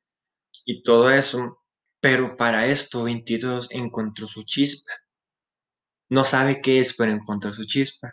Y 0.66 0.84
todo 0.84 1.10
eso. 1.12 1.60
Pero 2.00 2.36
para 2.36 2.66
esto 2.68 3.04
22 3.04 3.70
encontró 3.72 4.28
su 4.28 4.44
chispa. 4.44 4.92
No 6.10 6.26
sabe 6.26 6.62
qué 6.62 6.80
es, 6.80 6.94
pero 6.96 7.12
encontró 7.12 7.52
su 7.52 7.66
chispa. 7.66 8.10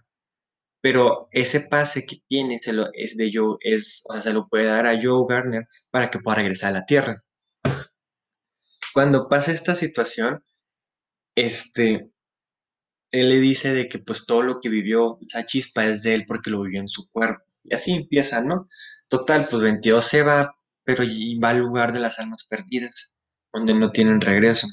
Pero 0.81 1.29
ese 1.33 1.61
pase 1.61 2.07
que 2.07 2.23
tiene 2.29 2.61
se 2.63 2.73
lo, 2.73 2.89
es 2.93 3.17
de 3.17 3.31
Joe, 3.33 3.57
es, 3.61 4.05
o 4.09 4.13
sea, 4.13 4.23
se 4.23 4.33
lo 4.33 4.49
puede 4.49 4.67
dar 4.67 4.87
a 4.87 4.99
Joe 5.01 5.27
Garner 5.29 5.67
para 5.91 6.11
que 6.11 6.21
pueda 6.21 6.37
regresar 6.37 6.71
a 6.71 6.79
la 6.79 6.87
Tierra. 6.87 7.25
Cuando 8.95 9.29
pasa 9.29 9.53
esta 9.53 9.75
situación, 9.75 10.45
este, 11.35 12.11
él 13.11 13.29
le 13.31 13.41
dice 13.41 13.73
de 13.73 13.89
que 13.89 13.99
pues 13.99 14.27
todo 14.27 14.43
lo 14.43 14.61
que 14.61 14.69
vivió, 14.69 15.19
esa 15.27 15.47
chispa 15.47 15.87
es 15.87 16.03
de 16.03 16.15
él 16.15 16.25
porque 16.27 16.51
lo 16.51 16.63
vivió 16.63 16.81
en 16.81 16.89
su 16.89 17.09
cuerpo. 17.11 17.45
Y 17.65 17.75
así 17.75 17.93
empieza, 17.93 18.41
¿no? 18.41 18.69
Total, 19.09 19.47
pues 19.51 19.63
22 19.63 20.05
se 20.05 20.23
va, 20.23 20.58
pero 20.89 21.05
va 21.45 21.51
al 21.51 21.59
lugar 21.59 21.93
de 21.93 22.01
las 22.01 22.19
almas 22.19 22.47
perdidas, 22.47 23.15
donde 23.53 23.75
no 23.75 23.91
tienen 23.91 24.23
regreso. 24.23 24.67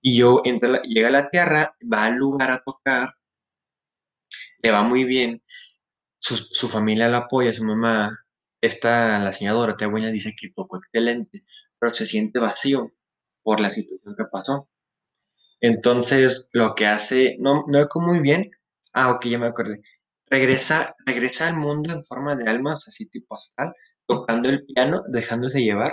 Y 0.00 0.16
yo 0.16 0.40
entra, 0.46 0.80
llega 0.80 1.08
a 1.08 1.10
la 1.10 1.28
tierra, 1.28 1.76
va 1.92 2.04
al 2.06 2.16
lugar 2.16 2.50
a 2.50 2.62
tocar, 2.64 3.10
le 4.62 4.70
va 4.70 4.82
muy 4.82 5.04
bien, 5.04 5.42
su, 6.18 6.36
su 6.36 6.70
familia 6.70 7.06
la 7.08 7.18
apoya, 7.18 7.52
su 7.52 7.64
mamá, 7.64 8.18
esta, 8.62 9.18
la 9.20 9.30
señora 9.30 9.58
Dorotea 9.58 9.88
Buena 9.88 10.08
dice 10.08 10.34
que 10.34 10.48
tocó 10.56 10.78
excelente, 10.78 11.44
pero 11.78 11.92
se 11.92 12.06
siente 12.06 12.38
vacío 12.38 12.94
por 13.42 13.60
la 13.60 13.68
situación 13.68 14.14
que 14.16 14.24
pasó. 14.32 14.70
Entonces, 15.60 16.48
lo 16.54 16.74
que 16.74 16.86
hace, 16.86 17.36
no, 17.40 17.64
no 17.68 17.86
muy 17.96 18.20
bien, 18.20 18.50
ah, 18.94 19.10
ok, 19.10 19.26
ya 19.26 19.38
me 19.38 19.48
acordé, 19.48 19.82
regresa, 20.28 20.96
regresa 21.04 21.48
al 21.48 21.56
mundo 21.56 21.92
en 21.92 22.04
forma 22.04 22.36
de 22.36 22.48
alma, 22.48 22.72
o 22.72 22.80
sea, 22.80 22.90
así 22.90 23.04
tipo 23.04 23.34
astral, 23.34 23.74
tocando 24.18 24.48
el 24.48 24.64
piano, 24.64 25.02
dejándose 25.08 25.62
llevar, 25.62 25.92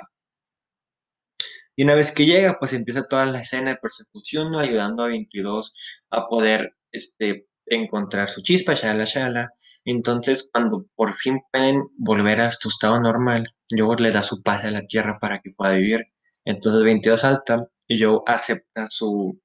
y 1.80 1.84
una 1.84 1.96
vez 1.96 2.12
que 2.12 2.26
llega, 2.26 2.58
pues 2.60 2.74
empieza 2.74 3.08
toda 3.08 3.26
la 3.26 3.40
escena 3.40 3.72
de 3.72 3.78
persecución. 3.78 4.54
Ayudando 4.54 5.02
a 5.02 5.08
22 5.08 5.74
a 6.10 6.28
poder, 6.28 6.76
este, 6.92 7.48
encontrar 7.68 8.30
su 8.30 8.42
chispa, 8.42 8.74
shala, 8.74 9.06
shala. 9.06 9.54
Entonces, 9.86 10.50
cuando 10.52 10.88
por 10.96 11.14
fin 11.14 11.40
pueden 11.54 11.88
volver 11.96 12.42
a 12.42 12.52
su 12.52 12.68
estado 12.68 13.00
normal, 13.00 13.56
Joe 13.72 13.96
le 13.98 14.12
da 14.12 14.24
su 14.24 14.44
paz 14.44 14.66
a 14.66 14.72
la 14.72 14.82
tierra 14.88 15.20
para 15.22 15.38
que 15.38 15.52
pueda 15.52 15.72
vivir. 15.76 16.02
Entonces, 16.44 16.84
22 16.84 17.22
salta 17.22 17.70
y 17.88 18.04
Joe 18.04 18.24
acepta 18.26 18.88
su, 18.90 19.40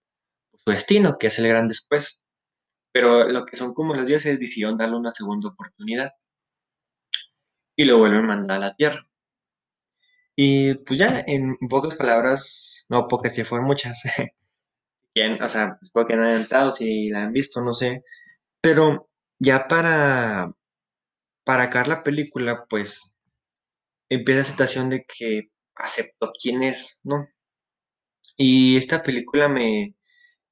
su 0.54 0.72
destino, 0.72 1.16
que 1.18 1.28
es 1.28 1.38
el 1.38 1.46
gran 1.46 1.68
después. 1.68 2.20
Pero 2.92 3.28
lo 3.28 3.46
que 3.46 3.56
son 3.56 3.74
como 3.74 3.94
los 3.94 4.06
dioses 4.06 4.40
decidieron 4.40 4.76
darle 4.76 4.96
una 4.96 5.14
segunda 5.14 5.50
oportunidad 5.50 6.10
y 7.76 7.84
lo 7.84 7.98
vuelven 7.98 8.24
a 8.24 8.28
mandar 8.28 8.56
a 8.56 8.60
la 8.60 8.74
tierra. 8.74 9.06
Y 10.36 10.74
pues 10.74 10.98
ya, 10.98 11.22
en 11.26 11.56
pocas 11.68 11.94
palabras, 11.94 12.86
no 12.88 13.06
pocas, 13.08 13.34
si 13.34 13.44
fueron 13.44 13.66
muchas, 13.66 14.02
bien, 15.14 15.42
o 15.42 15.48
sea, 15.48 15.78
espero 15.80 16.06
que 16.06 16.16
no 16.16 16.24
hayan 16.24 16.40
entrado, 16.42 16.70
si 16.70 17.08
la 17.10 17.24
han 17.24 17.32
visto, 17.32 17.60
no 17.60 17.74
sé. 17.74 18.04
Pero 18.60 19.08
ya 19.38 19.68
para, 19.68 20.52
para 21.44 21.64
acabar 21.64 21.88
la 21.88 22.02
película, 22.04 22.66
pues 22.68 23.14
empieza 24.08 24.40
la 24.40 24.46
situación 24.46 24.90
de 24.90 25.04
que 25.06 25.50
acepto 25.76 26.32
quién 26.40 26.62
es, 26.62 27.00
¿no? 27.04 27.28
Y 28.36 28.76
esta 28.76 29.02
película 29.02 29.48
me, 29.48 29.94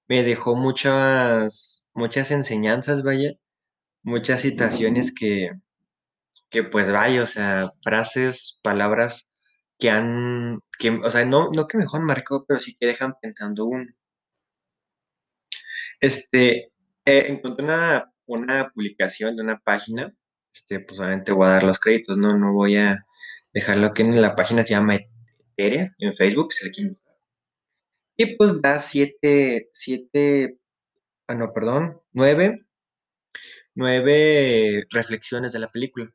me 0.08 0.22
dejó 0.24 0.56
muchas, 0.56 1.86
muchas 1.94 2.30
enseñanzas, 2.30 3.02
vaya, 3.02 3.32
muchas 4.02 4.42
citaciones 4.42 5.14
que, 5.14 5.50
que 6.52 6.62
pues 6.64 6.90
vaya, 6.92 7.22
o 7.22 7.26
sea, 7.26 7.72
frases, 7.82 8.60
palabras 8.62 9.32
que 9.78 9.90
han, 9.90 10.60
que, 10.78 10.90
o 10.90 11.10
sea, 11.10 11.24
no, 11.24 11.50
no 11.54 11.66
que 11.68 11.78
mejor 11.78 12.02
marcado, 12.02 12.44
pero 12.46 12.60
sí 12.60 12.76
que 12.78 12.86
dejan 12.86 13.14
pensando 13.20 13.66
uno. 13.66 13.86
Este, 16.00 16.72
eh, 17.06 17.26
encontré 17.28 17.64
una, 17.64 18.12
una 18.26 18.70
publicación 18.70 19.36
de 19.36 19.42
una 19.42 19.58
página, 19.60 20.14
este, 20.52 20.80
pues 20.80 21.00
obviamente 21.00 21.32
voy 21.32 21.46
a 21.48 21.52
dar 21.52 21.64
los 21.64 21.78
créditos, 21.80 22.18
no, 22.18 22.36
no 22.36 22.52
voy 22.52 22.76
a 22.76 23.04
dejarlo 23.54 23.88
aquí 23.88 24.02
en 24.02 24.20
la 24.20 24.36
página, 24.36 24.62
se 24.62 24.70
llama 24.74 24.96
Eteria, 25.56 25.94
en 25.98 26.12
Facebook, 26.14 26.52
si 26.52 26.66
la 26.66 26.72
quieren. 26.72 26.98
Y 28.16 28.36
pues 28.36 28.60
da 28.62 28.78
siete, 28.78 29.68
siete, 29.72 30.58
ah 31.28 31.34
no, 31.34 31.52
perdón, 31.52 32.00
nueve, 32.12 32.66
nueve 33.74 34.84
reflexiones 34.90 35.52
de 35.52 35.58
la 35.60 35.70
película. 35.70 36.12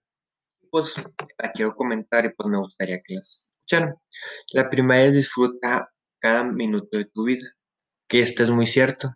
Pues 0.71 0.95
la 1.37 1.51
quiero 1.51 1.75
comentar 1.75 2.25
y 2.25 2.29
pues 2.29 2.49
me 2.49 2.57
gustaría 2.57 3.01
que 3.03 3.15
las 3.15 3.45
escucharan. 3.67 3.95
La 4.53 4.69
primera 4.69 5.05
es 5.05 5.15
disfruta 5.15 5.91
cada 6.19 6.43
minuto 6.43 6.97
de 6.97 7.05
tu 7.05 7.23
vida, 7.25 7.47
que 8.07 8.21
esto 8.21 8.43
es 8.43 8.49
muy 8.49 8.67
cierto. 8.67 9.15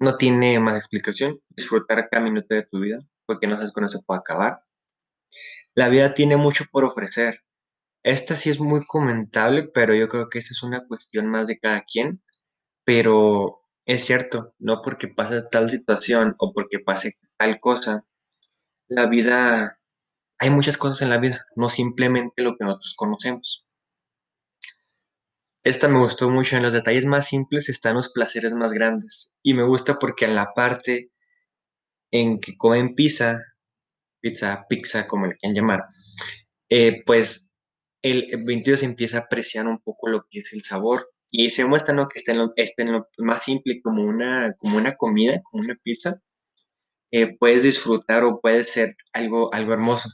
No 0.00 0.14
tiene 0.14 0.58
más 0.60 0.76
explicación. 0.76 1.40
Disfrutar 1.50 2.08
cada 2.10 2.22
minuto 2.22 2.54
de 2.54 2.64
tu 2.64 2.80
vida, 2.80 2.98
porque 3.26 3.46
no 3.46 3.56
sabes 3.56 3.72
cuándo 3.72 3.88
se 3.88 4.02
puede 4.02 4.20
acabar. 4.20 4.62
La 5.74 5.88
vida 5.88 6.14
tiene 6.14 6.36
mucho 6.36 6.64
por 6.70 6.84
ofrecer. 6.84 7.44
Esta 8.04 8.36
sí 8.36 8.50
es 8.50 8.60
muy 8.60 8.84
comentable, 8.86 9.68
pero 9.74 9.94
yo 9.94 10.08
creo 10.08 10.28
que 10.28 10.38
esta 10.38 10.52
es 10.52 10.62
una 10.62 10.86
cuestión 10.86 11.28
más 11.30 11.46
de 11.46 11.58
cada 11.58 11.82
quien. 11.82 12.22
Pero 12.84 13.56
es 13.86 14.04
cierto, 14.04 14.54
no 14.58 14.82
porque 14.82 15.08
pase 15.08 15.42
tal 15.50 15.70
situación 15.70 16.34
o 16.38 16.52
porque 16.52 16.78
pase 16.78 17.14
tal 17.38 17.60
cosa, 17.60 18.02
la 18.88 19.06
vida, 19.06 19.77
hay 20.38 20.50
muchas 20.50 20.76
cosas 20.76 21.02
en 21.02 21.10
la 21.10 21.18
vida, 21.18 21.44
no 21.56 21.68
simplemente 21.68 22.42
lo 22.42 22.56
que 22.56 22.64
nosotros 22.64 22.94
conocemos. 22.96 23.66
Esta 25.64 25.88
me 25.88 25.98
gustó 25.98 26.30
mucho, 26.30 26.56
en 26.56 26.62
los 26.62 26.72
detalles 26.72 27.04
más 27.04 27.28
simples 27.28 27.68
están 27.68 27.96
los 27.96 28.10
placeres 28.12 28.54
más 28.54 28.72
grandes. 28.72 29.34
Y 29.42 29.54
me 29.54 29.64
gusta 29.64 29.98
porque 29.98 30.24
en 30.24 30.34
la 30.34 30.54
parte 30.54 31.10
en 32.10 32.40
que 32.40 32.56
comen 32.56 32.94
pizza, 32.94 33.40
pizza, 34.20 34.64
pizza, 34.68 35.06
como 35.06 35.26
le 35.26 35.36
quieran 35.36 35.56
llamar, 35.56 35.84
eh, 36.70 37.02
pues 37.04 37.52
el 38.02 38.42
22 38.44 38.82
empieza 38.82 39.18
a 39.18 39.20
apreciar 39.22 39.66
un 39.66 39.80
poco 39.80 40.08
lo 40.08 40.24
que 40.30 40.40
es 40.40 40.52
el 40.52 40.62
sabor 40.62 41.04
y 41.30 41.50
se 41.50 41.64
muestra 41.64 41.94
¿no? 41.94 42.08
que 42.08 42.18
está 42.18 42.32
en, 42.32 42.38
lo, 42.38 42.52
está 42.56 42.82
en 42.82 42.92
lo 42.92 43.08
más 43.18 43.44
simple 43.44 43.80
como 43.82 44.02
una, 44.02 44.54
como 44.58 44.78
una 44.78 44.94
comida, 44.96 45.42
como 45.42 45.64
una 45.64 45.76
pizza, 45.82 46.20
eh, 47.10 47.36
puedes 47.38 47.62
disfrutar 47.62 48.24
o 48.24 48.40
puede 48.40 48.64
ser 48.64 48.96
algo, 49.12 49.52
algo 49.52 49.72
hermoso. 49.72 50.08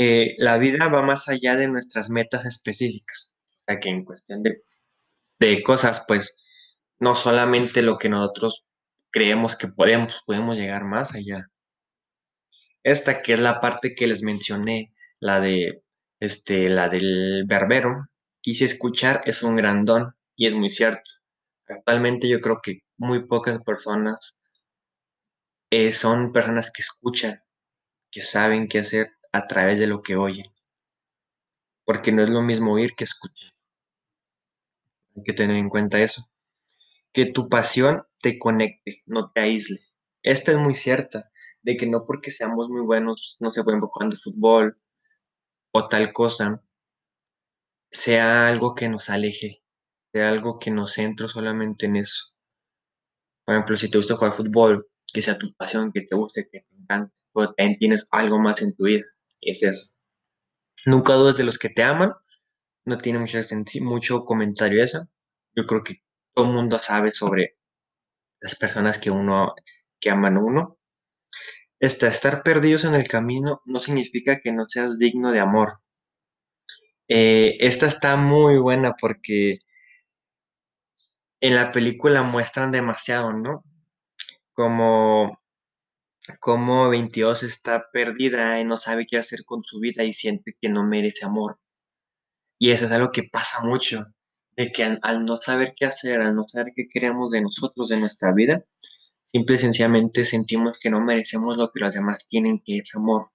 Eh, 0.00 0.36
la 0.38 0.58
vida 0.58 0.86
va 0.86 1.02
más 1.02 1.28
allá 1.28 1.56
de 1.56 1.66
nuestras 1.66 2.08
metas 2.08 2.46
específicas, 2.46 3.36
o 3.50 3.64
sea 3.64 3.80
que 3.80 3.88
en 3.88 4.04
cuestión 4.04 4.44
de, 4.44 4.62
cosas, 5.64 6.04
pues 6.06 6.36
no 7.00 7.16
solamente 7.16 7.82
lo 7.82 7.98
que 7.98 8.08
nosotros 8.08 8.64
creemos 9.10 9.56
que 9.56 9.66
podemos, 9.66 10.22
podemos 10.24 10.56
llegar 10.56 10.84
más 10.84 11.14
allá. 11.16 11.50
Esta 12.84 13.22
que 13.22 13.32
es 13.34 13.40
la 13.40 13.60
parte 13.60 13.96
que 13.96 14.06
les 14.06 14.22
mencioné, 14.22 14.94
la 15.18 15.40
de 15.40 15.82
este, 16.20 16.68
la 16.68 16.88
del 16.88 17.44
berbero, 17.48 18.06
quise 18.40 18.66
escuchar, 18.66 19.22
es 19.24 19.42
un 19.42 19.56
gran 19.56 19.84
don 19.84 20.14
y 20.36 20.46
es 20.46 20.54
muy 20.54 20.68
cierto. 20.68 21.10
Actualmente 21.68 22.28
yo 22.28 22.40
creo 22.40 22.60
que 22.62 22.82
muy 22.98 23.26
pocas 23.26 23.60
personas 23.62 24.40
eh, 25.70 25.92
son 25.92 26.32
personas 26.32 26.70
que 26.70 26.82
escuchan, 26.82 27.42
que 28.12 28.22
saben 28.22 28.68
qué 28.68 28.78
hacer 28.80 29.17
a 29.32 29.46
través 29.46 29.78
de 29.78 29.86
lo 29.86 30.02
que 30.02 30.16
oyen, 30.16 30.46
porque 31.84 32.12
no 32.12 32.22
es 32.22 32.30
lo 32.30 32.42
mismo 32.42 32.72
oír 32.72 32.94
que 32.96 33.04
escuchar. 33.04 33.50
Hay 35.16 35.22
que 35.22 35.32
tener 35.32 35.56
en 35.56 35.68
cuenta 35.68 36.00
eso. 36.00 36.22
Que 37.12 37.26
tu 37.26 37.48
pasión 37.48 38.04
te 38.20 38.38
conecte, 38.38 39.02
no 39.06 39.30
te 39.32 39.40
aísle. 39.40 39.78
Esta 40.22 40.52
es 40.52 40.58
muy 40.58 40.74
cierta, 40.74 41.30
de 41.62 41.76
que 41.76 41.86
no 41.86 42.04
porque 42.06 42.30
seamos 42.30 42.68
muy 42.68 42.82
buenos, 42.82 43.36
no 43.40 43.52
se 43.52 43.64
pueden 43.64 43.80
jugando 43.80 44.16
fútbol 44.16 44.74
o 45.72 45.88
tal 45.88 46.12
cosa, 46.12 46.62
sea 47.90 48.48
algo 48.48 48.74
que 48.74 48.88
nos 48.88 49.10
aleje, 49.10 49.62
sea 50.12 50.28
algo 50.28 50.58
que 50.58 50.70
nos 50.70 50.92
centre 50.92 51.28
solamente 51.28 51.86
en 51.86 51.96
eso. 51.96 52.34
Por 53.44 53.54
ejemplo, 53.54 53.76
si 53.76 53.90
te 53.90 53.98
gusta 53.98 54.16
jugar 54.16 54.34
fútbol, 54.34 54.88
que 55.12 55.22
sea 55.22 55.38
tu 55.38 55.54
pasión, 55.54 55.92
que 55.92 56.02
te 56.02 56.14
guste, 56.14 56.48
que 56.50 56.60
te 56.60 56.76
encante, 56.76 57.14
pero 57.32 57.54
también 57.54 57.78
tienes 57.78 58.08
algo 58.10 58.38
más 58.38 58.60
en 58.62 58.74
tu 58.74 58.84
vida, 58.84 59.06
es 59.40 59.62
eso. 59.62 59.90
Nunca 60.86 61.14
dudes 61.14 61.36
de 61.36 61.44
los 61.44 61.58
que 61.58 61.68
te 61.68 61.82
aman, 61.82 62.12
no 62.84 62.98
tiene 62.98 63.18
mucho, 63.18 63.38
mucho 63.82 64.24
comentario 64.24 64.82
eso. 64.82 65.08
Yo 65.54 65.66
creo 65.66 65.84
que 65.84 66.02
todo 66.34 66.46
el 66.46 66.52
mundo 66.52 66.78
sabe 66.78 67.12
sobre 67.12 67.54
las 68.40 68.54
personas 68.56 68.98
que 68.98 69.10
uno, 69.10 69.54
que 70.00 70.10
aman 70.10 70.36
a 70.36 70.40
uno. 70.40 70.78
Este, 71.80 72.06
estar 72.08 72.42
perdidos 72.42 72.84
en 72.84 72.94
el 72.94 73.06
camino 73.06 73.62
no 73.64 73.78
significa 73.78 74.40
que 74.40 74.52
no 74.52 74.64
seas 74.68 74.98
digno 74.98 75.32
de 75.32 75.40
amor. 75.40 75.80
Eh, 77.08 77.56
esta 77.60 77.86
está 77.86 78.16
muy 78.16 78.58
buena 78.58 78.94
porque 79.00 79.58
en 81.40 81.54
la 81.54 81.72
película 81.72 82.22
muestran 82.22 82.72
demasiado, 82.72 83.32
¿no? 83.32 83.64
Como, 84.52 85.40
como 86.40 86.90
22 86.90 87.42
está 87.42 87.86
perdida 87.92 88.60
y 88.60 88.64
no 88.64 88.76
sabe 88.78 89.06
qué 89.06 89.18
hacer 89.18 89.44
con 89.44 89.62
su 89.62 89.80
vida 89.80 90.04
y 90.04 90.12
siente 90.12 90.56
que 90.60 90.68
no 90.68 90.84
merece 90.84 91.24
amor. 91.24 91.58
Y 92.58 92.70
eso 92.70 92.86
es 92.86 92.92
algo 92.92 93.12
que 93.12 93.24
pasa 93.24 93.62
mucho, 93.62 94.06
de 94.56 94.72
que 94.72 94.84
al, 94.84 94.98
al 95.02 95.24
no 95.24 95.40
saber 95.40 95.74
qué 95.76 95.86
hacer, 95.86 96.20
al 96.20 96.34
no 96.34 96.44
saber 96.46 96.72
qué 96.74 96.88
queremos 96.88 97.30
de 97.30 97.40
nosotros, 97.40 97.88
de 97.88 97.98
nuestra 97.98 98.32
vida, 98.32 98.64
simple 99.24 99.56
y 99.56 99.58
sencillamente 99.58 100.24
sentimos 100.24 100.78
que 100.78 100.90
no 100.90 101.00
merecemos 101.00 101.56
lo 101.56 101.70
que 101.72 101.80
los 101.80 101.94
demás 101.94 102.26
tienen, 102.26 102.60
que 102.64 102.78
es 102.78 102.94
amor. 102.94 103.30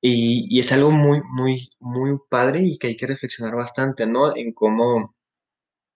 Y, 0.00 0.46
y 0.50 0.60
es 0.60 0.72
algo 0.72 0.90
muy, 0.90 1.20
muy, 1.24 1.68
muy 1.80 2.18
padre 2.30 2.62
y 2.62 2.78
que 2.78 2.88
hay 2.88 2.96
que 2.96 3.06
reflexionar 3.06 3.56
bastante, 3.56 4.06
¿no? 4.06 4.36
En 4.36 4.52
cómo 4.52 5.14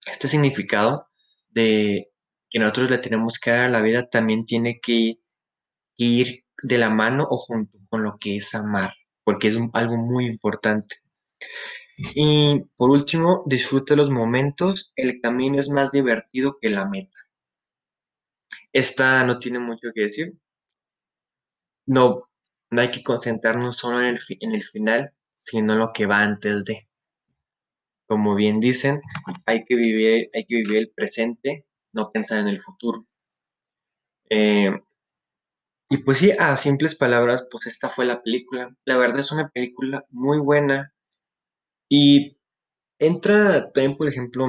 este 0.07 0.29
significado 0.29 1.09
de 1.51 2.11
que 2.51 2.59
nosotros 2.59 2.91
le 2.91 2.99
tenemos 2.99 3.39
que 3.39 3.51
dar 3.53 3.65
a 3.65 3.69
la 3.69 3.83
vida 3.83 4.09
también 4.11 4.47
tiene 4.47 4.81
que 4.83 5.15
ir 6.05 6.45
de 6.63 6.79
la 6.79 6.91
mano 6.91 7.27
o 7.31 7.37
junto 7.39 7.79
con 7.89 8.03
lo 8.03 8.19
que 8.19 8.37
es 8.37 8.55
amar, 8.55 8.93
porque 9.25 9.49
es 9.49 9.57
algo 9.73 9.97
muy 9.97 10.27
importante. 10.27 10.97
Y 12.15 12.61
por 12.77 12.91
último, 12.91 13.45
disfrute 13.47 13.97
los 13.97 14.11
momentos, 14.11 14.93
el 14.97 15.21
camino 15.21 15.61
es 15.61 15.69
más 15.69 15.93
divertido 15.93 16.57
que 16.61 16.71
la 16.71 16.87
meta. 16.87 17.17
Esta 18.73 19.23
no 19.25 19.39
tiene 19.39 19.61
mucho 19.61 19.91
que 19.95 20.03
decir, 20.03 20.31
no, 21.87 22.29
no 22.71 22.81
hay 22.81 22.91
que 22.91 23.03
concentrarnos 23.03 23.77
solo 23.77 24.01
en 24.01 24.07
el, 24.17 24.21
en 24.41 24.53
el 24.55 24.63
final, 24.63 25.13
sino 25.35 25.75
en 25.75 25.79
lo 25.81 25.93
que 25.93 26.07
va 26.07 26.19
antes 26.19 26.65
de. 26.65 26.79
Como 28.07 28.35
bien 28.35 28.61
dicen, 28.61 29.01
hay 29.47 29.65
que 29.65 29.75
vivir, 29.77 30.31
hay 30.35 30.45
que 30.45 30.57
vivir 30.57 30.77
el 30.79 30.91
presente, 30.91 31.67
no 31.93 32.11
pensar 32.11 32.41
en 32.41 32.49
el 32.49 32.61
futuro. 32.61 33.07
Eh, 34.31 34.71
y 35.91 35.99
pues 35.99 36.19
sí, 36.19 36.33
a 36.39 36.57
simples 36.57 36.95
palabras, 36.95 37.47
pues 37.51 37.67
esta 37.67 37.89
fue 37.89 38.07
la 38.07 38.23
película. 38.23 38.75
La 38.87 38.97
verdad 38.97 39.21
es 39.21 39.33
una 39.33 39.49
película 39.49 40.05
muy 40.11 40.39
buena 40.39 40.95
y 41.89 42.39
entra 43.01 43.73
también, 43.73 43.97
por 43.97 44.09
ejemplo, 44.09 44.47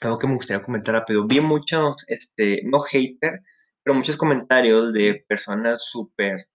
algo 0.00 0.18
que 0.18 0.26
me 0.26 0.34
gustaría 0.36 0.62
comentar 0.62 0.94
rápido. 0.94 1.26
Vi 1.26 1.40
muchos, 1.42 2.04
este, 2.08 2.60
no 2.64 2.80
hater, 2.80 3.38
pero 3.82 3.94
muchos 3.96 4.16
comentarios 4.16 4.94
de 4.94 5.24
personas 5.28 5.84
súper, 5.84 6.48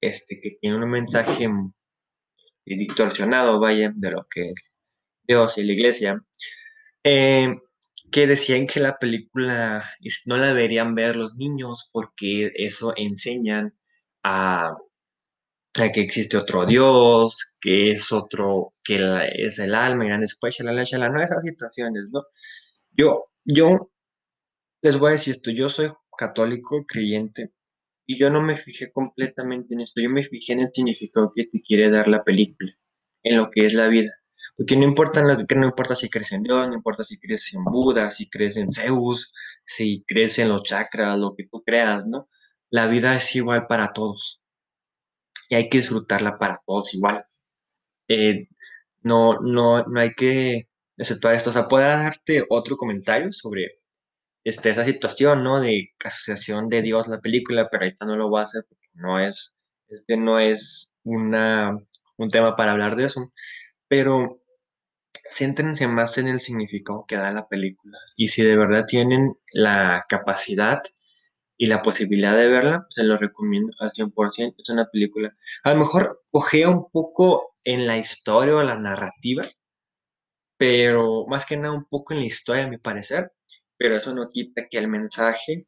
este, 0.00 0.40
que 0.40 0.58
tienen 0.60 0.82
un 0.82 0.90
mensaje 0.90 1.44
distorsionado, 2.64 3.60
vaya, 3.60 3.92
de 3.94 4.10
lo 4.12 4.26
que 4.30 4.50
es 4.50 4.72
Dios 5.24 5.58
y 5.58 5.64
la 5.64 5.72
iglesia, 5.74 6.24
eh, 7.04 7.54
que 8.10 8.26
decían 8.26 8.66
que 8.66 8.80
la 8.80 8.98
película 8.98 9.84
no 10.26 10.36
la 10.36 10.48
deberían 10.48 10.94
ver 10.94 11.16
los 11.16 11.36
niños 11.36 11.90
porque 11.92 12.52
eso 12.54 12.92
enseñan 12.96 13.76
a, 14.22 14.74
a 15.78 15.92
que 15.92 16.00
existe 16.00 16.36
otro 16.36 16.66
Dios, 16.66 17.56
que 17.60 17.92
es 17.92 18.12
otro, 18.12 18.74
que 18.84 18.98
es 19.36 19.58
el 19.58 19.74
alma, 19.74 20.06
y 20.06 20.10
dan 20.10 20.20
después, 20.20 20.56
shalala, 20.56 20.84
shalala, 20.84 21.12
no 21.12 21.22
esas 21.22 21.42
situaciones, 21.42 22.08
¿no? 22.12 22.24
Yo, 22.92 23.26
yo 23.44 23.90
les 24.82 24.98
voy 24.98 25.10
a 25.10 25.12
decir 25.12 25.34
esto, 25.36 25.50
yo 25.50 25.68
soy 25.68 25.90
católico, 26.16 26.84
creyente, 26.86 27.52
y 28.06 28.18
yo 28.18 28.30
no 28.30 28.40
me 28.42 28.56
fijé 28.56 28.92
completamente 28.92 29.74
en 29.74 29.80
esto, 29.82 30.00
yo 30.00 30.10
me 30.10 30.24
fijé 30.24 30.54
en 30.54 30.60
el 30.60 30.70
significado 30.72 31.30
que 31.34 31.44
te 31.46 31.60
quiere 31.62 31.90
dar 31.90 32.08
la 32.08 32.24
película, 32.24 32.72
en 33.22 33.38
lo 33.38 33.50
que 33.50 33.66
es 33.66 33.74
la 33.74 33.88
vida. 33.88 34.12
Porque 34.56 34.76
no 34.76 34.84
importa 34.84 35.22
lo 35.22 35.46
que 35.46 35.54
no 35.54 35.66
importa 35.66 35.94
si 35.94 36.08
crees 36.08 36.32
en 36.32 36.42
Dios, 36.42 36.68
no 36.68 36.74
importa 36.74 37.04
si 37.04 37.18
crees 37.18 37.52
en 37.54 37.64
Buda, 37.64 38.10
si 38.10 38.28
crees 38.30 38.56
en 38.56 38.70
Zeus, 38.70 39.32
si 39.64 40.04
crees 40.06 40.38
en 40.38 40.48
los 40.48 40.62
chakras, 40.62 41.18
lo 41.18 41.34
que 41.36 41.44
tú 41.50 41.62
creas, 41.64 42.06
¿no? 42.06 42.28
La 42.70 42.86
vida 42.86 43.14
es 43.16 43.34
igual 43.36 43.66
para 43.66 43.92
todos 43.92 44.40
y 45.48 45.54
hay 45.54 45.68
que 45.68 45.78
disfrutarla 45.78 46.38
para 46.38 46.58
todos 46.66 46.94
igual. 46.94 47.24
Eh, 48.08 48.48
no, 49.02 49.40
no, 49.40 49.84
no 49.84 50.00
hay 50.00 50.14
que 50.14 50.68
exceptuar 50.96 51.34
esto. 51.34 51.50
O 51.50 51.52
sea, 51.52 51.68
puedo 51.68 51.86
darte 51.86 52.44
otro 52.48 52.76
comentario 52.76 53.32
sobre 53.32 53.80
este, 54.44 54.70
esa 54.70 54.84
situación, 54.84 55.42
¿no? 55.44 55.60
De 55.60 55.94
asociación 56.04 56.68
de 56.68 56.82
Dios 56.82 57.08
la 57.08 57.20
película, 57.20 57.68
pero 57.70 57.84
ahorita 57.84 58.06
no 58.06 58.16
lo 58.16 58.28
voy 58.28 58.40
a 58.40 58.44
hacer 58.44 58.64
porque 58.68 58.88
no 58.94 59.20
es, 59.20 59.56
este 59.88 60.16
no 60.16 60.38
es 60.40 60.92
una, 61.04 61.78
un 62.16 62.28
tema 62.28 62.56
para 62.56 62.72
hablar 62.72 62.96
de 62.96 63.04
eso. 63.04 63.32
Pero 63.88 64.42
céntrense 65.28 65.86
más 65.88 66.18
en 66.18 66.28
el 66.28 66.40
significado 66.40 67.04
que 67.06 67.16
da 67.16 67.32
la 67.32 67.48
película. 67.48 67.98
Y 68.16 68.28
si 68.28 68.42
de 68.42 68.56
verdad 68.56 68.86
tienen 68.86 69.36
la 69.52 70.04
capacidad 70.08 70.82
y 71.58 71.66
la 71.66 71.82
posibilidad 71.82 72.36
de 72.36 72.48
verla, 72.48 72.86
se 72.90 73.04
lo 73.04 73.16
recomiendo 73.16 73.72
al 73.80 73.92
100%. 73.92 74.54
Es 74.58 74.68
una 74.68 74.86
película. 74.90 75.28
A 75.64 75.72
lo 75.72 75.80
mejor 75.80 76.22
cogea 76.30 76.68
un 76.68 76.90
poco 76.90 77.54
en 77.64 77.86
la 77.86 77.98
historia 77.98 78.56
o 78.56 78.62
la 78.62 78.78
narrativa, 78.78 79.44
pero 80.58 81.26
más 81.26 81.46
que 81.46 81.56
nada 81.56 81.72
un 81.74 81.84
poco 81.84 82.14
en 82.14 82.20
la 82.20 82.26
historia, 82.26 82.66
a 82.66 82.68
mi 82.68 82.78
parecer. 82.78 83.32
Pero 83.78 83.96
eso 83.96 84.14
no 84.14 84.30
quita 84.30 84.66
que 84.70 84.78
el 84.78 84.88
mensaje 84.88 85.66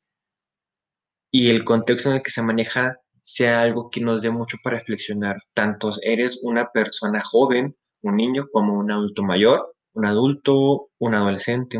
y 1.31 1.51
el 1.51 1.65
contexto 1.65 2.11
en 2.11 2.17
el 2.17 2.23
que 2.23 2.31
se 2.31 2.43
maneja 2.43 2.99
sea 3.21 3.61
algo 3.63 3.91
que 3.91 4.01
nos 4.01 4.23
dé 4.23 4.31
mucho 4.31 4.57
para 4.63 4.79
reflexionar. 4.79 5.37
Tanto 5.55 5.91
eres 6.03 6.41
una 6.43 6.71
persona 6.73 7.23
joven, 7.23 7.77
un 8.03 8.17
niño, 8.17 8.47
como 8.53 8.75
un 8.75 8.91
adulto 8.91 9.23
mayor, 9.23 9.75
un 9.93 10.07
adulto, 10.07 10.91
un 10.99 11.15
adolescente. 11.15 11.79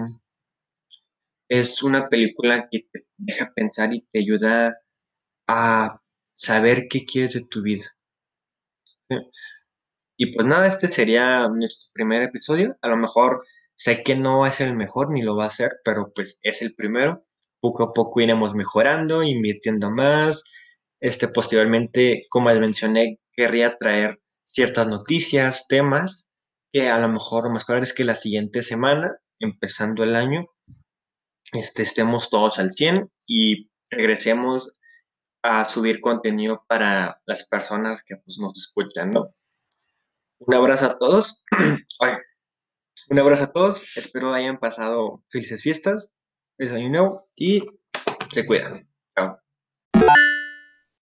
Es 1.49 1.83
una 1.83 2.09
película 2.09 2.69
que 2.71 2.87
te 2.93 3.07
deja 3.17 3.53
pensar 3.55 3.95
y 3.95 4.03
te 4.13 4.21
ayuda 4.21 4.79
a 5.49 6.01
saber 6.35 6.89
qué 6.89 7.05
quieres 7.05 7.35
de 7.35 7.45
tu 7.45 7.63
vida. 7.63 7.85
Y 10.17 10.35
pues 10.35 10.47
nada, 10.47 10.67
este 10.67 10.91
sería 10.91 11.49
nuestro 11.49 11.89
primer 11.93 12.23
episodio. 12.23 12.77
A 12.83 12.89
lo 12.89 12.97
mejor 12.97 13.39
sé 13.77 14.03
que 14.03 14.17
no 14.17 14.47
es 14.47 14.61
el 14.61 14.75
mejor 14.75 15.11
ni 15.11 15.23
lo 15.23 15.37
va 15.37 15.47
a 15.47 15.51
ser, 15.51 15.79
pero 15.85 16.13
pues 16.15 16.41
es 16.43 16.61
el 16.63 16.75
primero. 16.75 17.25
Poco 17.61 17.85
a 17.85 17.93
poco 17.93 18.21
iremos 18.21 18.55
mejorando, 18.55 19.23
invirtiendo 19.23 19.91
más. 19.91 20.45
Este, 21.01 21.29
posteriormente, 21.29 22.27
como 22.31 22.51
les 22.51 22.61
mencioné, 22.61 23.21
querría 23.33 23.71
traer 23.71 24.21
ciertas 24.49 24.89
noticias, 24.89 25.69
temas, 25.69 26.31
que 26.73 26.89
a 26.89 26.99
lo 26.99 27.09
mejor 27.09 27.51
más 27.53 27.65
probable 27.65 27.85
es 27.85 27.93
que 27.93 28.05
la 28.05 28.15
siguiente 28.15 28.63
semana, 28.63 29.19
empezando 29.39 30.03
el 30.03 30.17
año, 30.17 30.47
este, 31.53 31.83
estemos 31.83 32.31
todos 32.31 32.59
al 32.59 32.73
100 32.73 33.11
y 33.27 33.71
regresemos 33.91 34.79
a 35.43 35.69
subir 35.69 36.01
contenido 36.01 36.65
para 36.67 37.21
las 37.27 37.47
personas 37.47 38.03
que 38.03 38.17
pues, 38.17 38.39
nos 38.39 38.59
escuchan, 38.59 39.11
¿no? 39.11 39.35
Un 40.39 40.55
abrazo 40.55 40.87
a 40.87 40.99
todos. 40.99 41.45
Un 43.11 43.19
abrazo 43.19 43.45
a 43.45 43.53
todos. 43.53 43.97
Espero 43.97 44.33
hayan 44.33 44.59
pasado 44.59 45.25
felices 45.31 45.63
fiestas, 45.63 46.13
nuevo 46.59 47.23
y 47.37 47.65
se 48.33 48.47
cuidan. 48.47 48.88